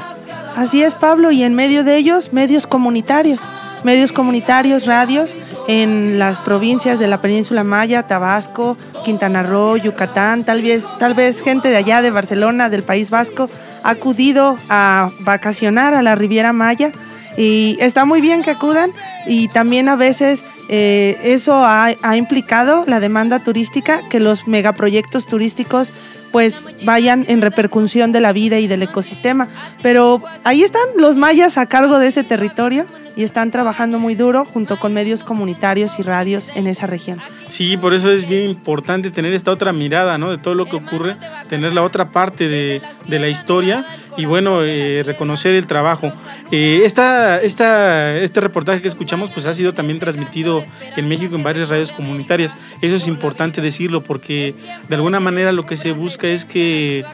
Así 0.56 0.82
es, 0.82 0.94
Pablo, 0.94 1.30
y 1.30 1.44
en 1.44 1.54
medio 1.54 1.84
de 1.84 1.96
ellos, 1.96 2.32
medios 2.32 2.66
comunitarios, 2.66 3.42
medios 3.84 4.12
comunitarios, 4.12 4.86
radios, 4.86 5.36
en 5.70 6.18
las 6.18 6.40
provincias 6.40 6.98
de 6.98 7.06
la 7.06 7.20
península 7.20 7.62
Maya, 7.62 8.02
Tabasco, 8.02 8.76
Quintana 9.04 9.44
Roo, 9.44 9.76
Yucatán, 9.76 10.42
tal 10.42 10.62
vez, 10.62 10.84
tal 10.98 11.14
vez 11.14 11.40
gente 11.40 11.68
de 11.68 11.76
allá 11.76 12.02
de 12.02 12.10
Barcelona, 12.10 12.68
del 12.68 12.82
País 12.82 13.10
Vasco, 13.10 13.48
ha 13.84 13.90
acudido 13.90 14.58
a 14.68 15.12
vacacionar 15.20 15.94
a 15.94 16.02
la 16.02 16.16
Riviera 16.16 16.52
Maya 16.52 16.90
y 17.36 17.76
está 17.78 18.04
muy 18.04 18.20
bien 18.20 18.42
que 18.42 18.50
acudan 18.50 18.90
y 19.28 19.46
también 19.46 19.88
a 19.88 19.94
veces 19.94 20.42
eh, 20.68 21.16
eso 21.22 21.64
ha, 21.64 21.90
ha 22.02 22.16
implicado 22.16 22.82
la 22.88 22.98
demanda 22.98 23.38
turística, 23.38 24.00
que 24.10 24.18
los 24.18 24.48
megaproyectos 24.48 25.28
turísticos 25.28 25.92
pues 26.32 26.64
vayan 26.84 27.24
en 27.28 27.42
repercusión 27.42 28.10
de 28.10 28.20
la 28.20 28.32
vida 28.32 28.58
y 28.58 28.66
del 28.66 28.82
ecosistema. 28.82 29.48
Pero 29.84 30.20
ahí 30.42 30.62
están 30.64 30.82
los 30.96 31.16
mayas 31.16 31.58
a 31.58 31.66
cargo 31.66 32.00
de 32.00 32.08
ese 32.08 32.24
territorio 32.24 32.86
y 33.20 33.22
están 33.22 33.50
trabajando 33.50 33.98
muy 33.98 34.14
duro 34.14 34.46
junto 34.46 34.80
con 34.80 34.94
medios 34.94 35.24
comunitarios 35.24 35.98
y 35.98 36.02
radios 36.02 36.50
en 36.54 36.66
esa 36.66 36.86
región. 36.86 37.20
Sí, 37.50 37.76
por 37.76 37.94
eso 37.94 38.10
es 38.12 38.28
bien 38.28 38.48
importante 38.48 39.10
tener 39.10 39.34
esta 39.34 39.50
otra 39.50 39.72
mirada, 39.72 40.18
¿no? 40.18 40.30
De 40.30 40.38
todo 40.38 40.54
lo 40.54 40.66
que 40.66 40.76
ocurre, 40.76 41.16
tener 41.48 41.74
la 41.74 41.82
otra 41.82 42.12
parte 42.12 42.48
de, 42.48 42.80
de 43.08 43.18
la 43.18 43.28
historia 43.28 43.84
y 44.16 44.24
bueno, 44.24 44.62
eh, 44.62 45.02
reconocer 45.04 45.56
el 45.56 45.66
trabajo. 45.66 46.12
Eh, 46.52 46.82
esta, 46.84 47.40
esta, 47.42 48.16
este 48.18 48.40
reportaje 48.40 48.80
que 48.80 48.88
escuchamos 48.88 49.30
pues 49.30 49.46
ha 49.46 49.54
sido 49.54 49.74
también 49.74 49.98
transmitido 49.98 50.64
en 50.96 51.08
México 51.08 51.34
en 51.34 51.42
varias 51.42 51.68
radios 51.68 51.92
comunitarias. 51.92 52.56
Eso 52.82 52.94
es 52.94 53.08
importante 53.08 53.60
decirlo 53.60 54.00
porque 54.00 54.54
de 54.88 54.94
alguna 54.94 55.18
manera 55.18 55.50
lo 55.50 55.66
que 55.66 55.76
se 55.76 55.90
busca 55.90 56.28
es 56.28 56.44
que 56.44 57.04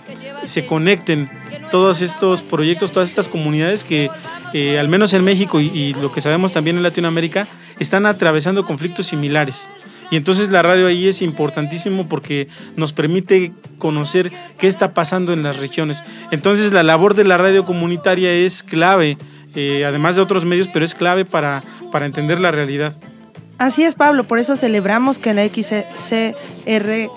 se 0.45 0.67
conecten 0.67 1.31
todos 1.71 2.03
estos 2.03 2.43
proyectos, 2.43 2.93
todas 2.93 3.09
estas 3.09 3.29
comunidades 3.29 3.85
que 3.85 4.11
eh, 4.53 4.79
al 4.79 4.89
menos 4.89 5.15
en 5.15 5.25
México 5.25 5.61
y, 5.61 5.67
y 5.67 5.95
lo 5.95 6.13
que 6.13 6.21
sabemos 6.21 6.53
también 6.53 6.77
en 6.77 6.83
Latinoamérica 6.83 7.49
están 7.79 8.05
atravesando 8.05 8.67
conflictos 8.67 9.07
similares. 9.07 9.69
Y 10.11 10.17
entonces 10.17 10.51
la 10.51 10.63
radio 10.63 10.87
ahí 10.87 11.09
es 11.09 11.23
importantísimo 11.23 12.09
porque 12.09 12.49
nos 12.77 12.93
permite 12.93 13.53
conocer 13.79 14.33
qué 14.59 14.69
está 14.69 14.95
pasando 14.95 15.33
en 15.33 15.43
las 15.43 15.59
regiones. 15.59 16.03
Entonces 16.31 16.73
la 16.73 16.83
labor 16.83 17.15
de 17.15 17.25
la 17.25 17.37
radio 17.39 17.65
comunitaria 17.65 18.33
es 18.33 18.63
clave, 18.63 19.19
eh, 19.55 19.85
además 19.85 20.17
de 20.17 20.23
otros 20.23 20.45
medios, 20.45 20.69
pero 20.73 20.85
es 20.85 20.95
clave 20.95 21.25
para, 21.25 21.63
para 21.91 22.07
entender 22.07 22.41
la 22.41 22.51
realidad. 22.51 22.97
Así 23.59 23.85
es, 23.85 23.95
Pablo, 23.95 24.25
por 24.25 24.39
eso 24.39 24.55
celebramos 24.57 25.19
que 25.19 25.31
en 25.31 25.37
la 25.37 25.47
XCR, 25.47 27.11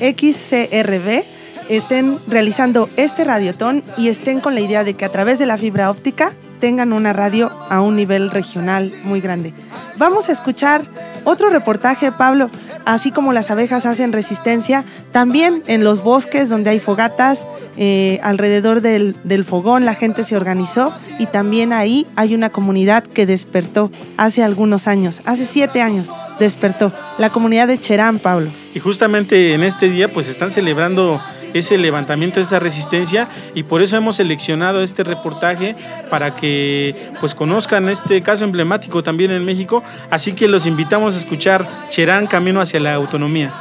XCRB 0.00 1.24
estén 1.68 2.18
realizando 2.26 2.88
este 2.96 3.24
radiotón 3.24 3.82
y 3.98 4.08
estén 4.08 4.40
con 4.40 4.54
la 4.54 4.60
idea 4.60 4.82
de 4.84 4.94
que 4.94 5.04
a 5.04 5.10
través 5.10 5.38
de 5.38 5.44
la 5.44 5.58
fibra 5.58 5.90
óptica 5.90 6.32
tengan 6.60 6.94
una 6.94 7.12
radio 7.12 7.50
a 7.68 7.82
un 7.82 7.96
nivel 7.96 8.30
regional 8.30 8.92
muy 9.04 9.20
grande. 9.20 9.52
Vamos 9.98 10.28
a 10.30 10.32
escuchar 10.32 10.86
otro 11.28 11.50
reportaje, 11.50 12.10
Pablo, 12.12 12.50
así 12.84 13.10
como 13.10 13.32
las 13.32 13.50
abejas 13.50 13.86
hacen 13.86 14.12
resistencia, 14.12 14.84
también 15.12 15.62
en 15.66 15.84
los 15.84 16.02
bosques 16.02 16.48
donde 16.48 16.70
hay 16.70 16.80
fogatas, 16.80 17.46
eh, 17.76 18.18
alrededor 18.22 18.80
del, 18.80 19.14
del 19.24 19.44
fogón 19.44 19.84
la 19.84 19.94
gente 19.94 20.24
se 20.24 20.36
organizó 20.36 20.92
y 21.18 21.26
también 21.26 21.72
ahí 21.72 22.06
hay 22.16 22.34
una 22.34 22.50
comunidad 22.50 23.04
que 23.04 23.26
despertó 23.26 23.90
hace 24.16 24.42
algunos 24.42 24.86
años, 24.86 25.20
hace 25.24 25.46
siete 25.46 25.82
años 25.82 26.10
despertó, 26.38 26.92
la 27.18 27.30
comunidad 27.30 27.68
de 27.68 27.78
Cherán, 27.78 28.18
Pablo. 28.18 28.50
Y 28.74 28.80
justamente 28.80 29.54
en 29.54 29.62
este 29.62 29.88
día 29.88 30.12
pues 30.12 30.28
están 30.28 30.50
celebrando 30.50 31.20
ese 31.54 31.78
levantamiento, 31.78 32.40
esa 32.40 32.58
resistencia 32.58 33.28
y 33.54 33.62
por 33.62 33.82
eso 33.82 33.96
hemos 33.96 34.16
seleccionado 34.16 34.82
este 34.82 35.04
reportaje 35.04 35.76
para 36.10 36.36
que 36.36 37.10
pues 37.20 37.34
conozcan 37.34 37.88
este 37.88 38.22
caso 38.22 38.44
emblemático 38.44 39.02
también 39.02 39.30
en 39.30 39.44
México, 39.44 39.82
así 40.10 40.32
que 40.32 40.48
los 40.48 40.66
invitamos 40.66 41.14
a 41.14 41.18
escuchar 41.18 41.66
Cherán 41.90 42.26
Camino 42.26 42.60
hacia 42.60 42.80
la 42.80 42.94
Autonomía. 42.94 43.52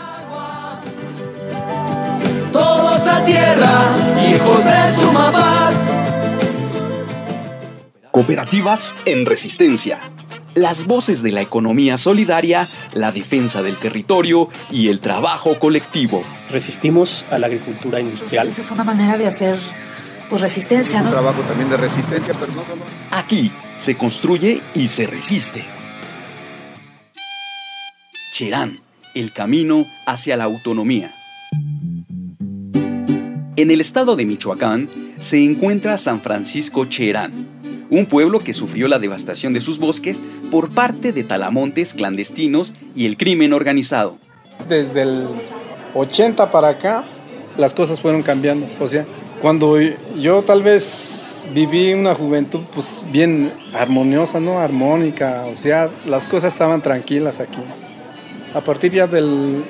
Todos 2.52 3.08
a 3.08 3.26
tierra, 3.26 4.28
hijos 4.30 4.64
de 4.64 4.96
su 4.96 5.12
mamá. 5.12 5.72
Cooperativas 8.12 8.96
en 9.06 9.26
resistencia. 9.26 10.00
Las 10.58 10.88
voces 10.88 11.22
de 11.22 11.32
la 11.32 11.42
economía 11.42 12.00
solidaria, 12.00 12.68
la 12.92 13.12
defensa 13.12 13.62
del 13.62 13.76
territorio 13.76 14.50
y 14.72 14.88
el 14.88 15.00
trabajo 15.00 15.60
colectivo. 15.60 16.24
Resistimos 16.52 17.26
a 17.30 17.38
la 17.38 17.46
agricultura 17.46 18.00
industrial. 18.00 18.48
Esa 18.48 18.62
es 18.62 18.72
una 18.72 18.84
manera 18.84 19.20
de 19.20 19.28
hacer 19.28 19.60
pues, 20.32 20.42
resistencia, 20.42 20.98
Un 20.98 21.06
¿no? 21.06 21.12
trabajo 21.12 21.42
también 21.44 21.70
de 21.70 21.78
resistencia, 21.78 22.34
pero 22.34 22.52
no 22.54 22.66
solo. 22.66 22.82
Aquí 23.12 23.52
se 23.78 23.98
construye 23.98 24.60
y 24.74 24.88
se 24.88 25.06
resiste. 25.06 25.64
Cherán, 28.34 28.80
el 29.14 29.32
camino 29.34 29.86
hacia 30.08 30.38
la 30.38 30.46
autonomía. 30.46 31.14
En 33.56 33.70
el 33.70 33.80
estado 33.80 34.16
de 34.16 34.26
Michoacán 34.26 34.90
se 35.20 35.44
encuentra 35.44 36.00
San 36.00 36.20
Francisco 36.20 36.86
Cherán, 36.86 37.57
un 37.90 38.06
pueblo 38.06 38.40
que 38.40 38.54
sufrió 38.54 38.88
la 38.88 39.00
devastación 39.00 39.54
de 39.54 39.62
sus 39.62 39.80
bosques 39.80 40.22
por 40.52 40.70
parte 40.70 41.14
de 41.14 41.24
talamontes 41.24 41.94
clandestinos 41.94 42.74
y 42.96 43.06
el 43.06 43.18
crimen 43.18 43.54
organizado. 43.54 44.18
Desde 44.68 45.04
el 45.04 45.28
80 45.94 46.52
para 46.52 46.70
acá, 46.70 47.04
las 47.58 47.74
cosas 47.74 48.02
fueron 48.02 48.24
cambiando. 48.24 48.68
O 48.80 48.88
sea, 48.88 49.06
cuando 49.42 49.80
yo 49.80 50.42
tal 50.44 50.64
vez 50.64 51.44
viví 51.54 51.94
una 51.94 52.16
juventud 52.16 52.62
pues 52.74 53.06
bien 53.12 53.52
armoniosa, 53.74 54.40
¿no? 54.40 54.60
Armónica, 54.60 55.46
o 55.46 55.56
sea, 55.56 55.90
las 56.06 56.28
cosas 56.28 56.54
estaban 56.54 56.82
tranquilas 56.82 57.40
aquí. 57.40 57.62
A 58.54 58.62
partir 58.62 58.92
ya 58.92 59.08
del 59.08 59.64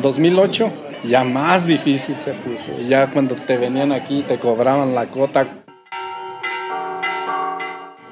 2008, 0.00 0.72
ya 1.04 1.24
más 1.24 1.66
difícil 1.66 2.16
se 2.16 2.32
puso. 2.32 2.72
Ya 2.86 3.10
cuando 3.10 3.34
te 3.34 3.56
venían 3.56 3.92
aquí, 3.92 4.24
te 4.26 4.38
cobraban 4.38 4.94
la 4.94 5.08
cota. 5.08 5.61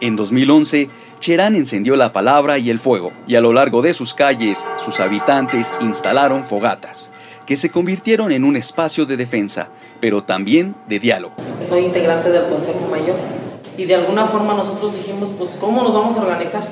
En 0.02 0.16
2011, 0.16 0.88
Cherán 1.18 1.54
encendió 1.54 1.94
la 1.94 2.10
palabra 2.10 2.56
y 2.56 2.70
el 2.70 2.78
fuego, 2.78 3.12
y 3.26 3.34
a 3.34 3.42
lo 3.42 3.52
largo 3.52 3.82
de 3.82 3.92
sus 3.92 4.14
calles, 4.14 4.64
sus 4.82 4.98
habitantes 4.98 5.74
instalaron 5.82 6.46
fogatas, 6.46 7.10
que 7.44 7.58
se 7.58 7.68
convirtieron 7.68 8.32
en 8.32 8.44
un 8.44 8.56
espacio 8.56 9.04
de 9.04 9.18
defensa, 9.18 9.68
pero 10.00 10.24
también 10.24 10.74
de 10.88 11.00
diálogo. 11.00 11.34
Soy 11.68 11.84
integrante 11.84 12.30
del 12.30 12.46
Consejo 12.46 12.88
Mayor 12.90 13.16
y 13.76 13.84
de 13.84 13.94
alguna 13.94 14.26
forma 14.26 14.54
nosotros 14.54 14.94
dijimos, 14.94 15.30
pues, 15.36 15.50
¿cómo 15.60 15.82
nos 15.82 15.92
vamos 15.92 16.16
a 16.16 16.22
organizar? 16.22 16.66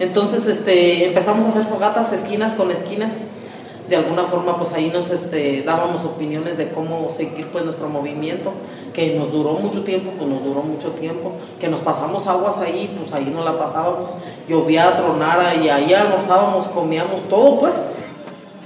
Entonces 0.00 0.48
este, 0.48 1.06
empezamos 1.06 1.44
a 1.44 1.48
hacer 1.50 1.62
fogatas 1.62 2.12
esquinas 2.12 2.52
con 2.54 2.72
esquinas. 2.72 3.20
De 3.88 3.96
alguna 3.96 4.24
forma, 4.24 4.56
pues 4.56 4.72
ahí 4.72 4.90
nos 4.92 5.10
este, 5.10 5.62
dábamos 5.62 6.04
opiniones 6.04 6.56
de 6.56 6.70
cómo 6.70 7.10
seguir 7.10 7.46
pues, 7.48 7.64
nuestro 7.64 7.88
movimiento, 7.88 8.52
que 8.94 9.14
nos 9.16 9.32
duró 9.32 9.54
mucho 9.54 9.82
tiempo, 9.82 10.12
pues 10.16 10.28
nos 10.28 10.42
duró 10.44 10.62
mucho 10.62 10.90
tiempo, 10.90 11.32
que 11.60 11.68
nos 11.68 11.80
pasamos 11.80 12.26
aguas 12.26 12.58
ahí, 12.58 12.94
pues 12.96 13.12
ahí 13.12 13.30
no 13.34 13.44
la 13.44 13.58
pasábamos, 13.58 14.16
llovía, 14.48 14.96
tronara 14.96 15.56
y 15.56 15.68
ahí 15.68 15.92
almorzábamos, 15.92 16.68
comíamos 16.68 17.28
todo, 17.28 17.58
pues. 17.58 17.80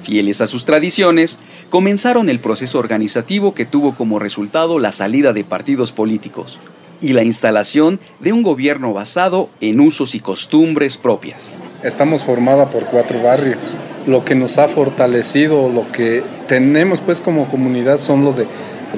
Fieles 0.03 0.41
a 0.41 0.47
sus 0.47 0.65
tradiciones, 0.65 1.39
comenzaron 1.71 2.29
el 2.29 2.39
proceso 2.39 2.79
organizativo 2.79 3.55
que 3.55 3.65
tuvo 3.65 3.95
como 3.95 4.19
resultado 4.19 4.79
la 4.79 4.93
salida 4.93 5.33
de 5.33 5.45
partidos 5.45 5.93
políticos 5.93 6.59
y 7.01 7.13
la 7.13 7.25
instalación 7.25 8.01
de 8.21 8.33
un 8.33 8.43
gobierno 8.43 8.93
basado 8.93 9.49
en 9.61 9.81
usos 9.81 10.15
y 10.15 10.21
costumbres 10.21 10.97
propias. 10.97 11.55
Estamos 11.83 12.23
formada 12.23 12.67
por 12.67 12.85
cuatro 12.85 13.23
barrios. 13.23 13.75
Lo 14.07 14.25
que 14.25 14.35
nos 14.35 14.59
ha 14.59 14.69
fortalecido, 14.69 15.69
lo 15.69 15.91
que 15.91 16.23
tenemos 16.49 17.01
pues 17.01 17.21
como 17.21 17.49
comunidad 17.49 17.99
son 17.99 18.25
lo 18.25 18.33
de 18.33 18.47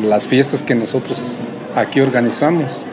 las 0.03 0.29
fiestas 0.29 0.63
que 0.63 0.75
nosotros 0.75 1.39
aquí 1.75 2.01
organizamos. 2.01 2.85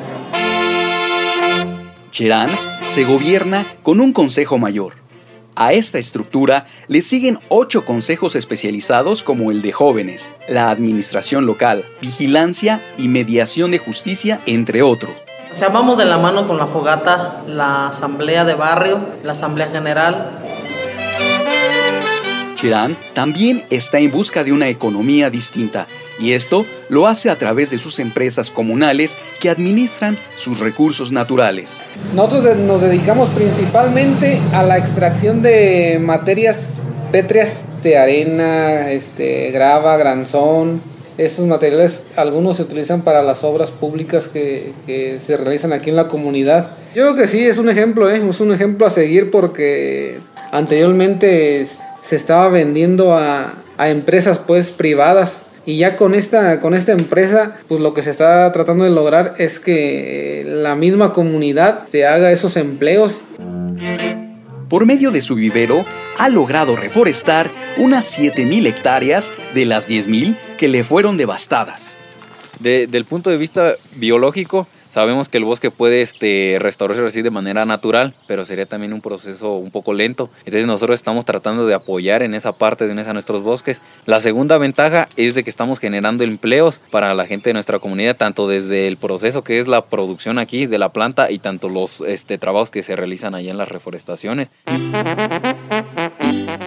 Cherán 2.12 2.50
se 2.86 3.04
gobierna 3.04 3.66
con 3.84 4.00
un 4.00 4.14
consejo 4.14 4.58
mayor. 4.58 4.94
A 5.58 5.74
esta 5.74 6.00
estructura 6.00 6.68
le 6.88 7.02
siguen 7.02 7.40
ocho 7.50 7.86
consejos 7.86 8.36
especializados 8.36 9.24
como 9.24 9.52
el 9.52 9.62
de 9.62 9.72
jóvenes, 9.72 10.32
la 10.48 10.70
administración 10.70 11.46
local, 11.46 11.84
vigilancia 12.02 12.82
y 12.98 13.08
mediación 13.08 13.72
de 13.72 13.80
justicia, 13.80 14.40
entre 14.46 14.82
otros. 14.82 15.12
O 15.52 15.54
sea, 15.54 15.70
vamos 15.70 15.98
de 15.98 16.06
la 16.06 16.18
mano 16.18 16.48
con 16.48 16.58
la 16.58 16.68
fogata, 16.68 17.44
la 17.48 17.88
asamblea 17.88 18.44
de 18.44 18.56
barrio, 18.56 19.00
la 19.24 19.34
asamblea 19.34 19.68
general. 19.68 20.40
Cherán 22.56 22.98
también 23.14 23.64
está 23.70 24.00
en 24.00 24.12
busca 24.12 24.44
de 24.44 24.52
una 24.52 24.70
economía 24.70 25.30
distinta 25.30 25.86
y 26.20 26.32
esto 26.32 26.66
lo 26.90 27.08
hace 27.08 27.30
a 27.30 27.36
través 27.36 27.70
de 27.70 27.78
sus 27.78 28.00
empresas 28.00 28.50
comunales 28.50 29.16
que 29.42 29.50
administran 29.50 30.18
sus 30.38 30.60
recursos 30.60 31.12
naturales. 31.12 31.72
Nosotros 32.16 32.56
nos 32.58 32.82
dedicamos 32.82 33.30
principalmente 33.30 34.40
a 34.54 34.64
la 34.64 34.78
extracción 34.78 35.42
de 35.42 36.00
materias 36.02 36.70
pétreas, 37.12 37.62
de 37.84 37.98
arena, 37.98 38.92
este, 38.92 39.52
grava, 39.52 39.98
granzón. 39.98 40.82
Estos 41.18 41.46
materiales, 41.46 42.08
algunos 42.18 42.58
se 42.58 42.64
utilizan 42.64 43.04
para 43.04 43.22
las 43.22 43.44
obras 43.46 43.72
públicas 43.72 44.28
que, 44.28 44.74
se 45.20 45.38
realizan 45.38 45.72
aquí 45.72 45.90
en 45.90 45.96
la 45.96 46.08
comunidad. 46.08 46.72
Yo 46.94 47.04
creo 47.04 47.16
que 47.16 47.28
sí, 47.28 47.46
es 47.46 47.58
un 47.58 47.70
ejemplo, 47.70 48.10
¿eh? 48.10 48.22
es 48.28 48.40
un 48.42 48.54
ejemplo 48.54 48.86
a 48.88 48.90
seguir 48.90 49.32
porque 49.32 50.20
anteriormente 50.52 51.62
es- 51.62 51.78
se 52.06 52.16
estaba 52.16 52.48
vendiendo 52.50 53.18
a, 53.18 53.56
a 53.78 53.90
empresas 53.90 54.40
pues 54.40 54.72
privadas 54.72 55.42
y 55.66 55.78
ya 55.78 55.96
con 55.96 56.14
esta, 56.14 56.60
con 56.60 56.76
esta 56.76 56.92
empresa, 56.92 57.58
pues 57.68 57.82
lo 57.82 57.94
que 57.96 58.04
se 58.04 58.12
está 58.12 58.52
tratando 58.52 58.84
de 58.84 58.92
lograr 58.92 59.34
es 59.40 59.60
que 59.60 60.44
la 60.46 60.76
misma 60.76 61.12
comunidad 61.12 61.88
se 61.92 62.06
haga 62.06 62.32
esos 62.32 62.56
empleos. 62.58 63.24
Por 64.70 64.86
medio 64.86 65.12
de 65.12 65.22
su 65.22 65.36
vivero, 65.36 65.86
ha 66.18 66.30
logrado 66.30 66.76
reforestar 66.76 67.50
unas 67.78 68.18
7.000 68.20 68.68
hectáreas 68.68 69.32
de 69.54 69.66
las 69.66 69.88
10.000 69.90 70.36
que 70.58 70.68
le 70.68 70.84
fueron 70.84 71.18
devastadas. 71.18 71.98
De- 72.60 72.88
del 72.88 73.06
punto 73.06 73.30
de 73.30 73.38
vista 73.38 73.74
biológico, 73.96 74.68
sabemos 74.96 75.28
que 75.28 75.38
el 75.38 75.44
bosque 75.44 75.72
puede 75.72 76.02
este, 76.02 76.56
restaurarse 76.58 77.06
así 77.06 77.22
de 77.22 77.30
manera 77.30 77.66
natural, 77.66 78.16
pero 78.28 78.46
sería 78.46 78.66
también 78.66 78.94
un 78.94 79.02
proceso 79.02 79.56
un 79.56 79.70
poco 79.70 79.94
lento. 79.94 80.30
Entonces 80.46 80.66
nosotros 80.68 80.96
estamos 80.96 81.26
tratando 81.26 81.68
de 81.68 81.74
apoyar 81.74 82.24
en 82.24 82.34
esa 82.34 82.54
parte 82.54 82.88
de 82.88 82.96
a 82.96 83.12
nuestros 83.12 83.44
bosques. 83.44 83.82
La 84.06 84.22
segunda 84.22 84.58
ventaja 84.58 85.10
es 85.18 85.36
de 85.36 85.44
que 85.44 85.50
estamos 85.50 85.80
generando 85.80 86.24
empleos 86.24 86.80
para 86.92 87.14
la 87.14 87.26
gente 87.26 87.50
de 87.50 87.56
nuestra 87.56 87.80
comunidad, 87.80 88.16
tanto 88.16 88.48
desde 88.48 88.88
el 88.88 88.96
proceso 88.96 89.44
que 89.44 89.60
es 89.60 89.68
la 89.68 89.86
producción 89.86 90.40
aquí 90.40 90.66
de 90.66 90.80
la 90.80 90.94
planta 90.94 91.30
y 91.30 91.40
tanto 91.40 91.68
los 91.68 92.00
este, 92.00 92.38
trabajos 92.38 92.72
que 92.72 92.82
se 92.82 92.96
realizan 92.96 93.36
allá 93.36 93.52
en 93.52 93.58
las 93.58 93.68
reforestaciones. 93.68 94.50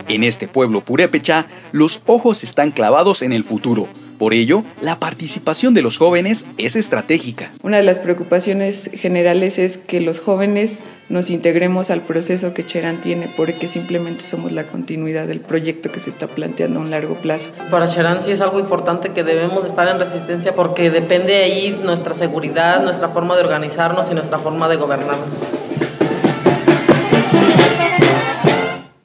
En 0.06 0.22
este 0.22 0.48
pueblo 0.48 0.82
purépecha, 0.82 1.46
los 1.72 2.02
ojos 2.04 2.44
están 2.44 2.72
clavados 2.72 3.22
en 3.22 3.32
el 3.32 3.42
futuro. 3.42 3.88
Por 4.18 4.34
ello, 4.34 4.64
la 4.82 4.98
participación 4.98 5.74
de 5.74 5.82
los 5.82 5.96
jóvenes 5.96 6.44
es 6.58 6.74
estratégica. 6.74 7.52
Una 7.62 7.76
de 7.76 7.84
las 7.84 8.00
preocupaciones 8.00 8.90
generales 8.92 9.58
es 9.58 9.78
que 9.78 10.00
los 10.00 10.18
jóvenes 10.18 10.80
nos 11.08 11.30
integremos 11.30 11.90
al 11.90 12.02
proceso 12.02 12.52
que 12.52 12.66
Cherán 12.66 13.00
tiene 13.00 13.30
porque 13.36 13.68
simplemente 13.68 14.24
somos 14.26 14.50
la 14.52 14.64
continuidad 14.64 15.26
del 15.28 15.40
proyecto 15.40 15.92
que 15.92 16.00
se 16.00 16.10
está 16.10 16.26
planteando 16.26 16.80
a 16.80 16.82
un 16.82 16.90
largo 16.90 17.20
plazo. 17.20 17.50
Para 17.70 17.86
Cherán 17.86 18.22
sí 18.22 18.32
es 18.32 18.40
algo 18.40 18.58
importante 18.58 19.10
que 19.10 19.22
debemos 19.22 19.62
de 19.62 19.68
estar 19.68 19.88
en 19.88 20.00
resistencia 20.00 20.54
porque 20.54 20.90
depende 20.90 21.34
de 21.34 21.44
ahí 21.44 21.80
nuestra 21.82 22.12
seguridad, 22.12 22.82
nuestra 22.82 23.08
forma 23.08 23.36
de 23.36 23.42
organizarnos 23.42 24.10
y 24.10 24.14
nuestra 24.14 24.38
forma 24.38 24.68
de 24.68 24.76
gobernarnos. 24.76 25.36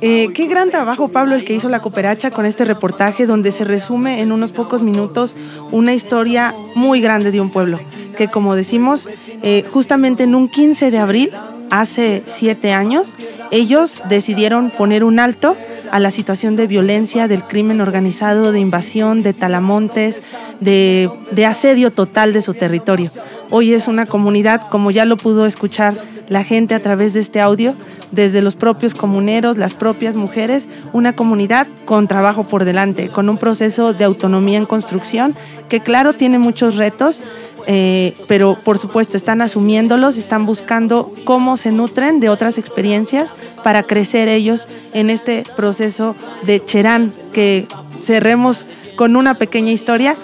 Eh, 0.00 0.30
qué 0.34 0.48
gran 0.48 0.68
trabajo, 0.68 1.06
Pablo, 1.06 1.36
el 1.36 1.44
que 1.44 1.54
hizo 1.54 1.68
la 1.68 1.78
cooperacha 1.78 2.32
con 2.32 2.46
este 2.46 2.64
reportaje 2.64 3.26
donde 3.26 3.52
se 3.52 3.62
resume 3.62 4.20
en 4.20 4.32
unos 4.32 4.50
pocos 4.50 4.82
minutos 4.82 5.36
una 5.70 5.94
historia 5.94 6.52
muy 6.74 7.00
grande 7.00 7.30
de 7.30 7.40
un 7.40 7.50
pueblo, 7.50 7.78
que 8.16 8.26
como 8.26 8.56
decimos, 8.56 9.08
eh, 9.44 9.64
justamente 9.70 10.24
en 10.24 10.34
un 10.34 10.48
15 10.48 10.90
de 10.90 10.98
abril, 10.98 11.30
hace 11.70 12.24
siete 12.26 12.72
años, 12.72 13.14
ellos 13.52 14.02
decidieron 14.08 14.70
poner 14.70 15.04
un 15.04 15.20
alto 15.20 15.56
a 15.90 16.00
la 16.00 16.10
situación 16.10 16.56
de 16.56 16.66
violencia, 16.66 17.28
del 17.28 17.42
crimen 17.42 17.80
organizado, 17.80 18.52
de 18.52 18.60
invasión, 18.60 19.22
de 19.22 19.32
talamontes, 19.32 20.22
de, 20.60 21.10
asedio 21.46 21.90
total 21.90 22.32
de 22.32 22.42
su 22.42 22.54
territorio. 22.54 23.10
Hoy 23.50 23.72
es 23.72 23.88
una 23.88 24.06
comunidad, 24.06 24.68
como 24.68 24.90
ya 24.90 25.04
lo 25.04 25.16
pudo 25.16 25.46
escuchar 25.46 25.94
la 26.28 26.44
gente 26.44 26.74
a 26.74 26.80
través 26.80 27.14
de 27.14 27.20
este 27.20 27.40
audio, 27.40 27.74
desde 28.10 28.42
los 28.42 28.56
propios 28.56 28.94
comuneros, 28.94 29.58
las 29.58 29.74
propias 29.74 30.16
mujeres, 30.16 30.66
una 30.92 31.14
comunidad 31.14 31.66
con 31.84 32.08
trabajo 32.08 32.44
por 32.44 32.64
delante, 32.64 33.08
con 33.08 33.28
un 33.28 33.38
proceso 33.38 33.92
de 33.92 34.04
autonomía 34.04 34.58
en 34.58 34.66
construcción 34.66 35.34
que 35.68 35.80
claro 35.80 36.12
tiene 36.12 36.38
muchos 36.38 36.76
retos, 36.76 37.22
eh, 37.66 38.14
pero 38.28 38.56
por 38.64 38.78
supuesto 38.78 39.16
están 39.16 39.42
asumiéndolos, 39.42 40.16
están 40.16 40.46
buscando 40.46 41.12
cómo 41.24 41.56
se 41.56 41.72
nutren 41.72 42.20
de 42.20 42.28
otras 42.28 42.58
experiencias 42.58 43.34
para 43.64 43.82
crecer 43.82 44.28
ellos 44.28 44.68
en 44.92 45.10
este 45.10 45.42
proceso 45.56 46.14
de 46.42 46.64
Cherán, 46.64 47.12
que 47.32 47.66
cerremos 47.98 48.66
con 48.96 49.16
una 49.16 49.34
pequeña 49.34 49.72
historia. 49.72 50.14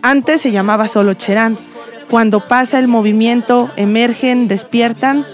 Antes 0.00 0.40
se 0.40 0.52
llamaba 0.52 0.88
solo 0.88 1.12
Cherán. 1.14 1.58
Cuando 2.08 2.40
pasa 2.40 2.78
el 2.78 2.88
movimiento, 2.88 3.70
emergen, 3.76 4.48
despiertan, 4.48 5.26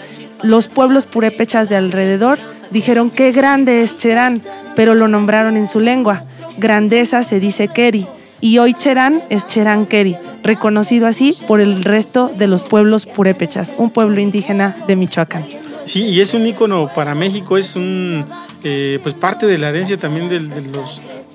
los 0.42 0.66
pueblos 0.66 1.06
purépechas 1.06 1.68
de 1.68 1.76
alrededor 1.76 2.38
dijeron 2.70 3.08
qué 3.10 3.30
grande 3.30 3.82
es 3.82 3.96
Cherán, 3.96 4.42
pero 4.74 4.94
lo 4.96 5.06
nombraron 5.06 5.56
en 5.56 5.68
su 5.68 5.78
lengua. 5.78 6.24
Grandeza 6.58 7.22
se 7.22 7.38
dice 7.38 7.68
Keri 7.68 8.06
y 8.40 8.58
hoy 8.58 8.74
Cherán 8.74 9.22
es 9.30 9.46
Cherán 9.46 9.86
Keri, 9.86 10.16
reconocido 10.42 11.06
así 11.06 11.36
por 11.46 11.60
el 11.60 11.84
resto 11.84 12.30
de 12.36 12.46
los 12.46 12.64
pueblos 12.64 13.06
purépechas, 13.06 13.74
un 13.78 13.90
pueblo 13.90 14.20
indígena 14.20 14.76
de 14.86 14.96
Michoacán. 14.96 15.44
Sí, 15.86 16.02
y 16.02 16.20
es 16.20 16.34
un 16.34 16.46
ícono 16.46 16.90
para 16.92 17.14
México, 17.14 17.56
es 17.56 17.76
un 17.76 18.26
eh, 18.64 18.98
pues 19.02 19.14
parte 19.14 19.46
de 19.46 19.56
la 19.56 19.68
herencia 19.68 19.96
también 19.96 20.28
del, 20.28 20.50
del, 20.50 20.72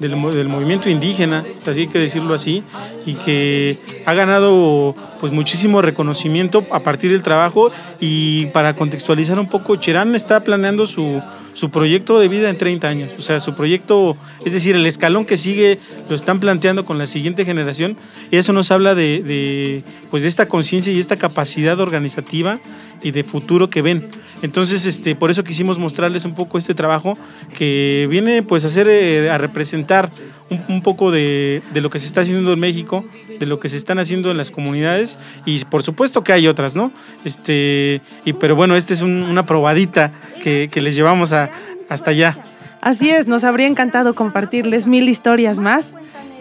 del, 0.01 0.49
movimiento 0.49 0.89
indígena, 0.89 1.45
así 1.65 1.81
hay 1.81 1.87
que 1.87 1.99
decirlo 1.99 2.33
así, 2.33 2.61
y 3.05 3.13
que 3.13 3.79
ha 4.05 4.13
ganado 4.13 4.93
pues 5.21 5.31
muchísimo 5.31 5.81
reconocimiento 5.81 6.65
a 6.71 6.81
partir 6.81 7.11
del 7.11 7.23
trabajo 7.23 7.71
y 8.01 8.47
para 8.47 8.75
contextualizar 8.75 9.39
un 9.39 9.47
poco, 9.47 9.77
Cherán 9.77 10.15
está 10.15 10.43
planeando 10.43 10.85
su, 10.85 11.21
su 11.53 11.69
proyecto 11.69 12.19
de 12.19 12.27
vida 12.27 12.49
en 12.49 12.57
30 12.57 12.87
años, 12.87 13.11
o 13.17 13.21
sea, 13.21 13.39
su 13.39 13.55
proyecto, 13.55 14.17
es 14.45 14.53
decir, 14.53 14.75
el 14.75 14.85
escalón 14.85 15.25
que 15.25 15.37
sigue 15.37 15.77
lo 16.09 16.15
están 16.15 16.39
planteando 16.39 16.85
con 16.85 16.97
la 16.97 17.07
siguiente 17.07 17.45
generación. 17.45 17.97
Y 18.31 18.37
eso 18.37 18.53
nos 18.53 18.71
habla 18.71 18.95
de, 18.95 19.21
de 19.23 19.83
pues 20.09 20.23
de 20.23 20.29
esta 20.29 20.47
conciencia 20.47 20.91
y 20.91 20.99
esta 20.99 21.17
capacidad 21.17 21.79
organizativa 21.79 22.59
y 23.03 23.11
de 23.11 23.23
futuro 23.23 23.69
que 23.69 23.81
ven. 23.81 24.09
Entonces, 24.41 24.85
este, 24.85 25.15
por 25.15 25.29
eso 25.29 25.43
quisimos 25.43 25.77
mostrarles 25.77 26.25
un 26.25 26.33
poco 26.33 26.57
este 26.57 26.73
trabajo 26.73 27.17
que 27.57 28.07
viene 28.09 28.41
pues 28.43 28.63
a 28.63 28.67
hacer, 28.67 28.87
eh, 28.89 29.29
a 29.29 29.37
representar 29.37 30.09
un, 30.67 30.81
poco 30.81 31.11
de, 31.11 31.61
de, 31.73 31.81
lo 31.81 31.89
que 31.89 31.99
se 31.99 32.07
está 32.07 32.21
haciendo 32.21 32.51
en 32.53 32.59
México, 32.59 33.05
de 33.39 33.45
lo 33.45 33.59
que 33.59 33.69
se 33.69 33.77
están 33.77 33.99
haciendo 33.99 34.31
en 34.31 34.37
las 34.37 34.51
comunidades 34.51 35.19
y 35.45 35.63
por 35.65 35.83
supuesto 35.83 36.23
que 36.23 36.33
hay 36.33 36.47
otras, 36.47 36.75
¿no? 36.75 36.91
Este, 37.23 38.01
y, 38.25 38.33
pero 38.33 38.55
bueno, 38.55 38.75
esta 38.75 38.93
es 38.93 39.01
un, 39.01 39.23
una 39.23 39.43
probadita 39.43 40.11
que, 40.43 40.69
que 40.71 40.81
les 40.81 40.95
llevamos 40.95 41.33
a, 41.33 41.49
hasta 41.89 42.11
allá. 42.11 42.37
Así 42.82 43.12
es, 43.12 43.28
nos 43.28 43.44
habría 43.44 43.67
encantado 43.67 44.15
compartirles 44.15 44.88
mil 44.88 45.08
historias 45.08 45.60
más 45.60 45.94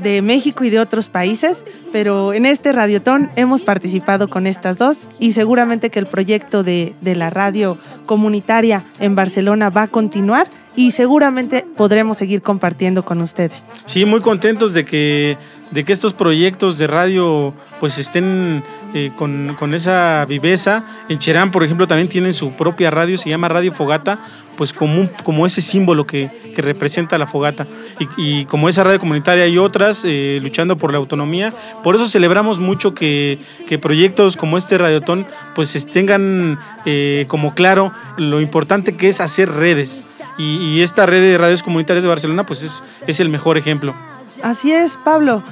de 0.03 0.23
México 0.23 0.65
y 0.65 0.71
de 0.71 0.81
otros 0.81 1.09
países, 1.09 1.65
pero 1.93 2.33
en 2.33 2.47
este 2.47 2.73
radiotón 2.73 3.31
hemos 3.37 3.63
participado 3.63 4.29
con 4.29 4.47
estas 4.47 4.79
dos 4.79 4.97
y 5.19 5.33
seguramente 5.33 5.91
que 5.91 5.99
el 5.99 6.07
proyecto 6.07 6.63
de, 6.63 6.95
de, 7.03 7.15
la 7.15 7.29
radio 7.29 7.77
comunitaria 8.07 8.85
en 8.99 9.15
Barcelona 9.15 9.69
va 9.69 9.83
a 9.83 9.89
continuar 9.89 10.49
y 10.75 10.93
seguramente 10.93 11.67
podremos 11.77 12.17
seguir 12.17 12.41
compartiendo 12.41 13.05
con 13.05 13.21
ustedes. 13.21 13.63
Sí, 13.85 14.07
muy 14.07 14.21
contentos 14.21 14.73
de 14.73 14.85
que, 14.85 15.37
de 15.71 15.85
que 15.85 15.93
estos 15.93 16.15
proyectos 16.15 16.79
de 16.79 16.87
radio 16.87 17.53
pues 17.79 17.99
estén 17.99 18.63
eh, 18.95 19.13
con, 19.17 19.55
con, 19.59 19.75
esa 19.75 20.25
viveza. 20.27 20.85
En 21.09 21.19
Cherán, 21.19 21.51
por 21.51 21.63
ejemplo, 21.63 21.87
también 21.87 22.09
tienen 22.09 22.33
su 22.33 22.53
propia 22.53 22.91
radio, 22.91 23.17
se 23.17 23.29
llama 23.29 23.49
Radio 23.49 23.73
Fogata, 23.73 24.19
pues 24.57 24.73
como, 24.73 25.09
como 25.25 25.47
ese 25.47 25.63
símbolo 25.63 26.07
que, 26.07 26.31
que, 26.55 26.61
representa 26.61 27.17
la 27.17 27.27
fogata. 27.27 27.67
Y, 27.99 28.41
y, 28.41 28.45
como 28.45 28.69
esa 28.69 28.85
radio 28.85 28.99
comunitaria 28.99 29.45
hay 29.45 29.57
otras 29.59 30.03
eh, 30.05 30.39
luchando 30.43 30.77
por 30.77 30.93
la 30.93 30.99
autonomía. 30.99 31.51
Por 31.83 31.95
eso 31.95 32.07
celebramos 32.07 32.59
mucho 32.59 32.93
que, 32.93 33.39
que 33.69 33.79
proyectos 33.79 34.37
como 34.37 34.59
este 34.59 34.77
Radiotón 34.77 35.27
pues 35.55 35.87
tengan 35.87 36.59
eh, 36.85 37.25
como 37.29 37.55
claro 37.55 37.93
lo 38.19 38.41
importante 38.41 38.97
que 38.97 39.09
es 39.09 39.21
hacer 39.21 39.51
redes. 39.51 40.05
Y, 40.37 40.57
y, 40.57 40.83
esta 40.83 41.07
red 41.07 41.23
de 41.23 41.39
radios 41.39 41.63
comunitarias 41.63 42.03
de 42.03 42.09
Barcelona 42.09 42.45
pues 42.45 42.63
es, 42.63 42.85
es 43.07 43.21
el 43.21 43.29
mejor 43.29 43.57
ejemplo. 43.57 43.95
Así 44.43 44.73
es, 44.73 44.97
Pablo. 44.97 45.43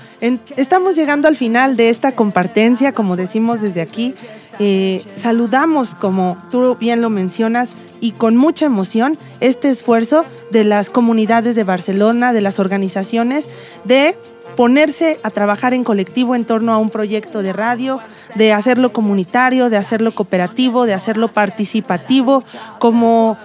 Estamos 0.57 0.97
llegando 0.97 1.29
al 1.29 1.37
final 1.37 1.77
de 1.77 1.91
esta 1.91 2.13
compartencia, 2.13 2.93
como 2.93 3.17
decimos 3.17 3.61
desde 3.61 3.83
aquí. 3.83 4.15
Eh, 4.59 5.05
saludamos, 5.21 5.95
como 5.95 6.39
tú 6.51 6.77
bien 6.77 7.01
lo 7.01 7.11
mencionas, 7.11 7.75
y 8.01 8.13
con 8.13 8.37
mucha 8.37 8.67
emoción 8.67 9.17
este 9.41 9.69
esfuerzo 9.69 10.25
de 10.51 10.65
las 10.65 10.89
comunidades 10.91 11.55
de 11.55 11.65
Barcelona, 11.65 12.33
de 12.33 12.41
las 12.41 12.59
organizaciones, 12.59 13.49
de 13.85 14.17
ponerse 14.57 15.21
a 15.23 15.31
trabajar 15.31 15.75
en 15.75 15.85
colectivo 15.85 16.35
en 16.35 16.45
torno 16.45 16.73
a 16.73 16.79
un 16.79 16.91
proyecto 16.91 17.43
de 17.43 17.53
radio, 17.53 18.01
de 18.35 18.53
hacerlo 18.53 18.93
comunitario, 18.93 19.71
de 19.71 19.77
hacerlo 19.77 20.15
cooperativo, 20.15 20.87
de 20.87 20.95
hacerlo 20.95 21.29
participativo, 21.29 22.43
como, 22.79 23.37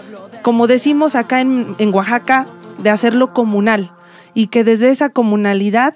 como 0.41 0.67
decimos 0.67 1.15
acá 1.15 1.41
en, 1.41 1.75
en 1.77 1.93
Oaxaca, 1.93 2.47
de 2.79 2.89
hacerlo 2.89 3.33
comunal 3.33 3.91
y 4.33 4.47
que 4.47 4.63
desde 4.63 4.89
esa 4.89 5.09
comunalidad 5.09 5.95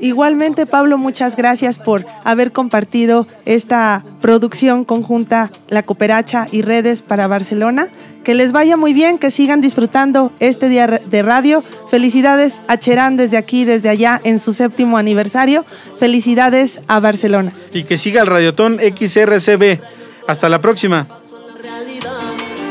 Igualmente, 0.00 0.64
Pablo, 0.64 0.96
muchas 0.96 1.36
gracias 1.36 1.78
por 1.78 2.06
haber 2.24 2.52
compartido 2.52 3.26
esta 3.44 4.02
producción 4.20 4.84
conjunta 4.84 5.50
La 5.68 5.82
Cooperacha 5.82 6.46
y 6.50 6.62
Redes 6.62 7.02
para 7.02 7.26
Barcelona. 7.26 7.88
Que 8.24 8.34
les 8.34 8.52
vaya 8.52 8.76
muy 8.76 8.92
bien, 8.92 9.18
que 9.18 9.30
sigan 9.30 9.60
disfrutando 9.60 10.32
este 10.40 10.68
día 10.68 10.86
de 10.86 11.22
radio. 11.22 11.62
Felicidades 11.90 12.62
a 12.68 12.78
Cherán 12.78 13.16
desde 13.16 13.36
aquí, 13.36 13.64
desde 13.64 13.88
allá, 13.88 14.20
en 14.24 14.40
su 14.40 14.52
séptimo 14.52 14.96
aniversario. 14.96 15.64
Felicidades 15.98 16.80
a 16.88 17.00
Barcelona. 17.00 17.52
Y 17.72 17.84
que 17.84 17.96
siga 17.96 18.22
el 18.22 18.26
Radiotón 18.26 18.78
XRCB. 18.78 19.80
Hasta 20.26 20.48
la 20.48 20.60
próxima. 20.60 21.06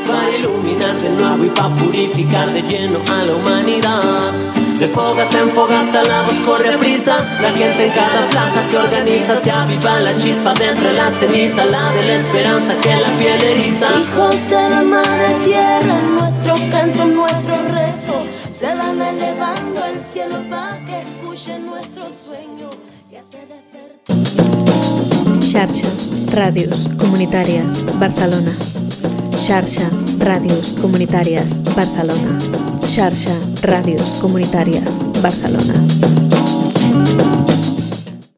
Para 0.06 0.36
iluminar 0.36 0.96
de 0.96 1.10
nuevo 1.10 1.44
y 1.44 1.48
para 1.50 1.74
purificar 1.76 2.52
de 2.52 2.62
lleno 2.62 2.98
a 3.08 3.22
la 3.24 3.34
humanidad. 3.34 4.59
De 4.80 4.88
fogata 4.88 5.38
en 5.38 5.50
fogata 5.50 6.02
la 6.04 6.22
voz 6.22 6.36
corre 6.42 6.78
prisa. 6.78 7.14
La 7.42 7.50
gente 7.50 7.84
en 7.84 7.90
cada 7.90 8.26
plaza 8.30 8.66
se 8.66 8.78
organiza 8.78 9.36
Se 9.36 9.50
aviva 9.50 10.00
la 10.00 10.16
chispa 10.16 10.54
de 10.54 10.70
entre 10.70 10.94
la 10.94 11.10
ceniza 11.10 11.66
La 11.66 11.92
de 11.92 12.06
la 12.06 12.14
esperanza 12.14 12.74
que 12.78 12.96
la 12.96 13.18
piel 13.18 13.42
eriza. 13.42 13.88
Hijos 14.00 14.48
de 14.48 14.70
la 14.70 14.80
madre 14.80 15.34
tierra 15.44 15.98
Nuestro 16.18 16.54
canto, 16.70 17.04
nuestro 17.04 17.56
rezo 17.68 18.22
Se 18.48 18.74
van 18.74 19.02
elevando 19.02 19.84
el 19.84 20.02
cielo 20.02 20.36
para 20.48 20.78
que 20.86 21.02
escuchen 21.02 21.66
nuestro 21.66 22.06
sueño 22.06 22.70
Ya 23.10 23.20
se 23.20 23.36
despertó 23.46 25.19
Xarxa, 25.40 25.88
ràdios 26.34 26.86
comunitàries, 27.00 27.84
Barcelona. 27.98 28.52
Xarxa, 29.36 29.88
ràdios 30.20 30.74
comunitàries, 30.80 31.58
Barcelona. 31.74 32.38
Xarxa, 32.86 33.34
ràdios 33.62 34.14
comunitàries, 34.20 35.02
Barcelona. 35.22 36.59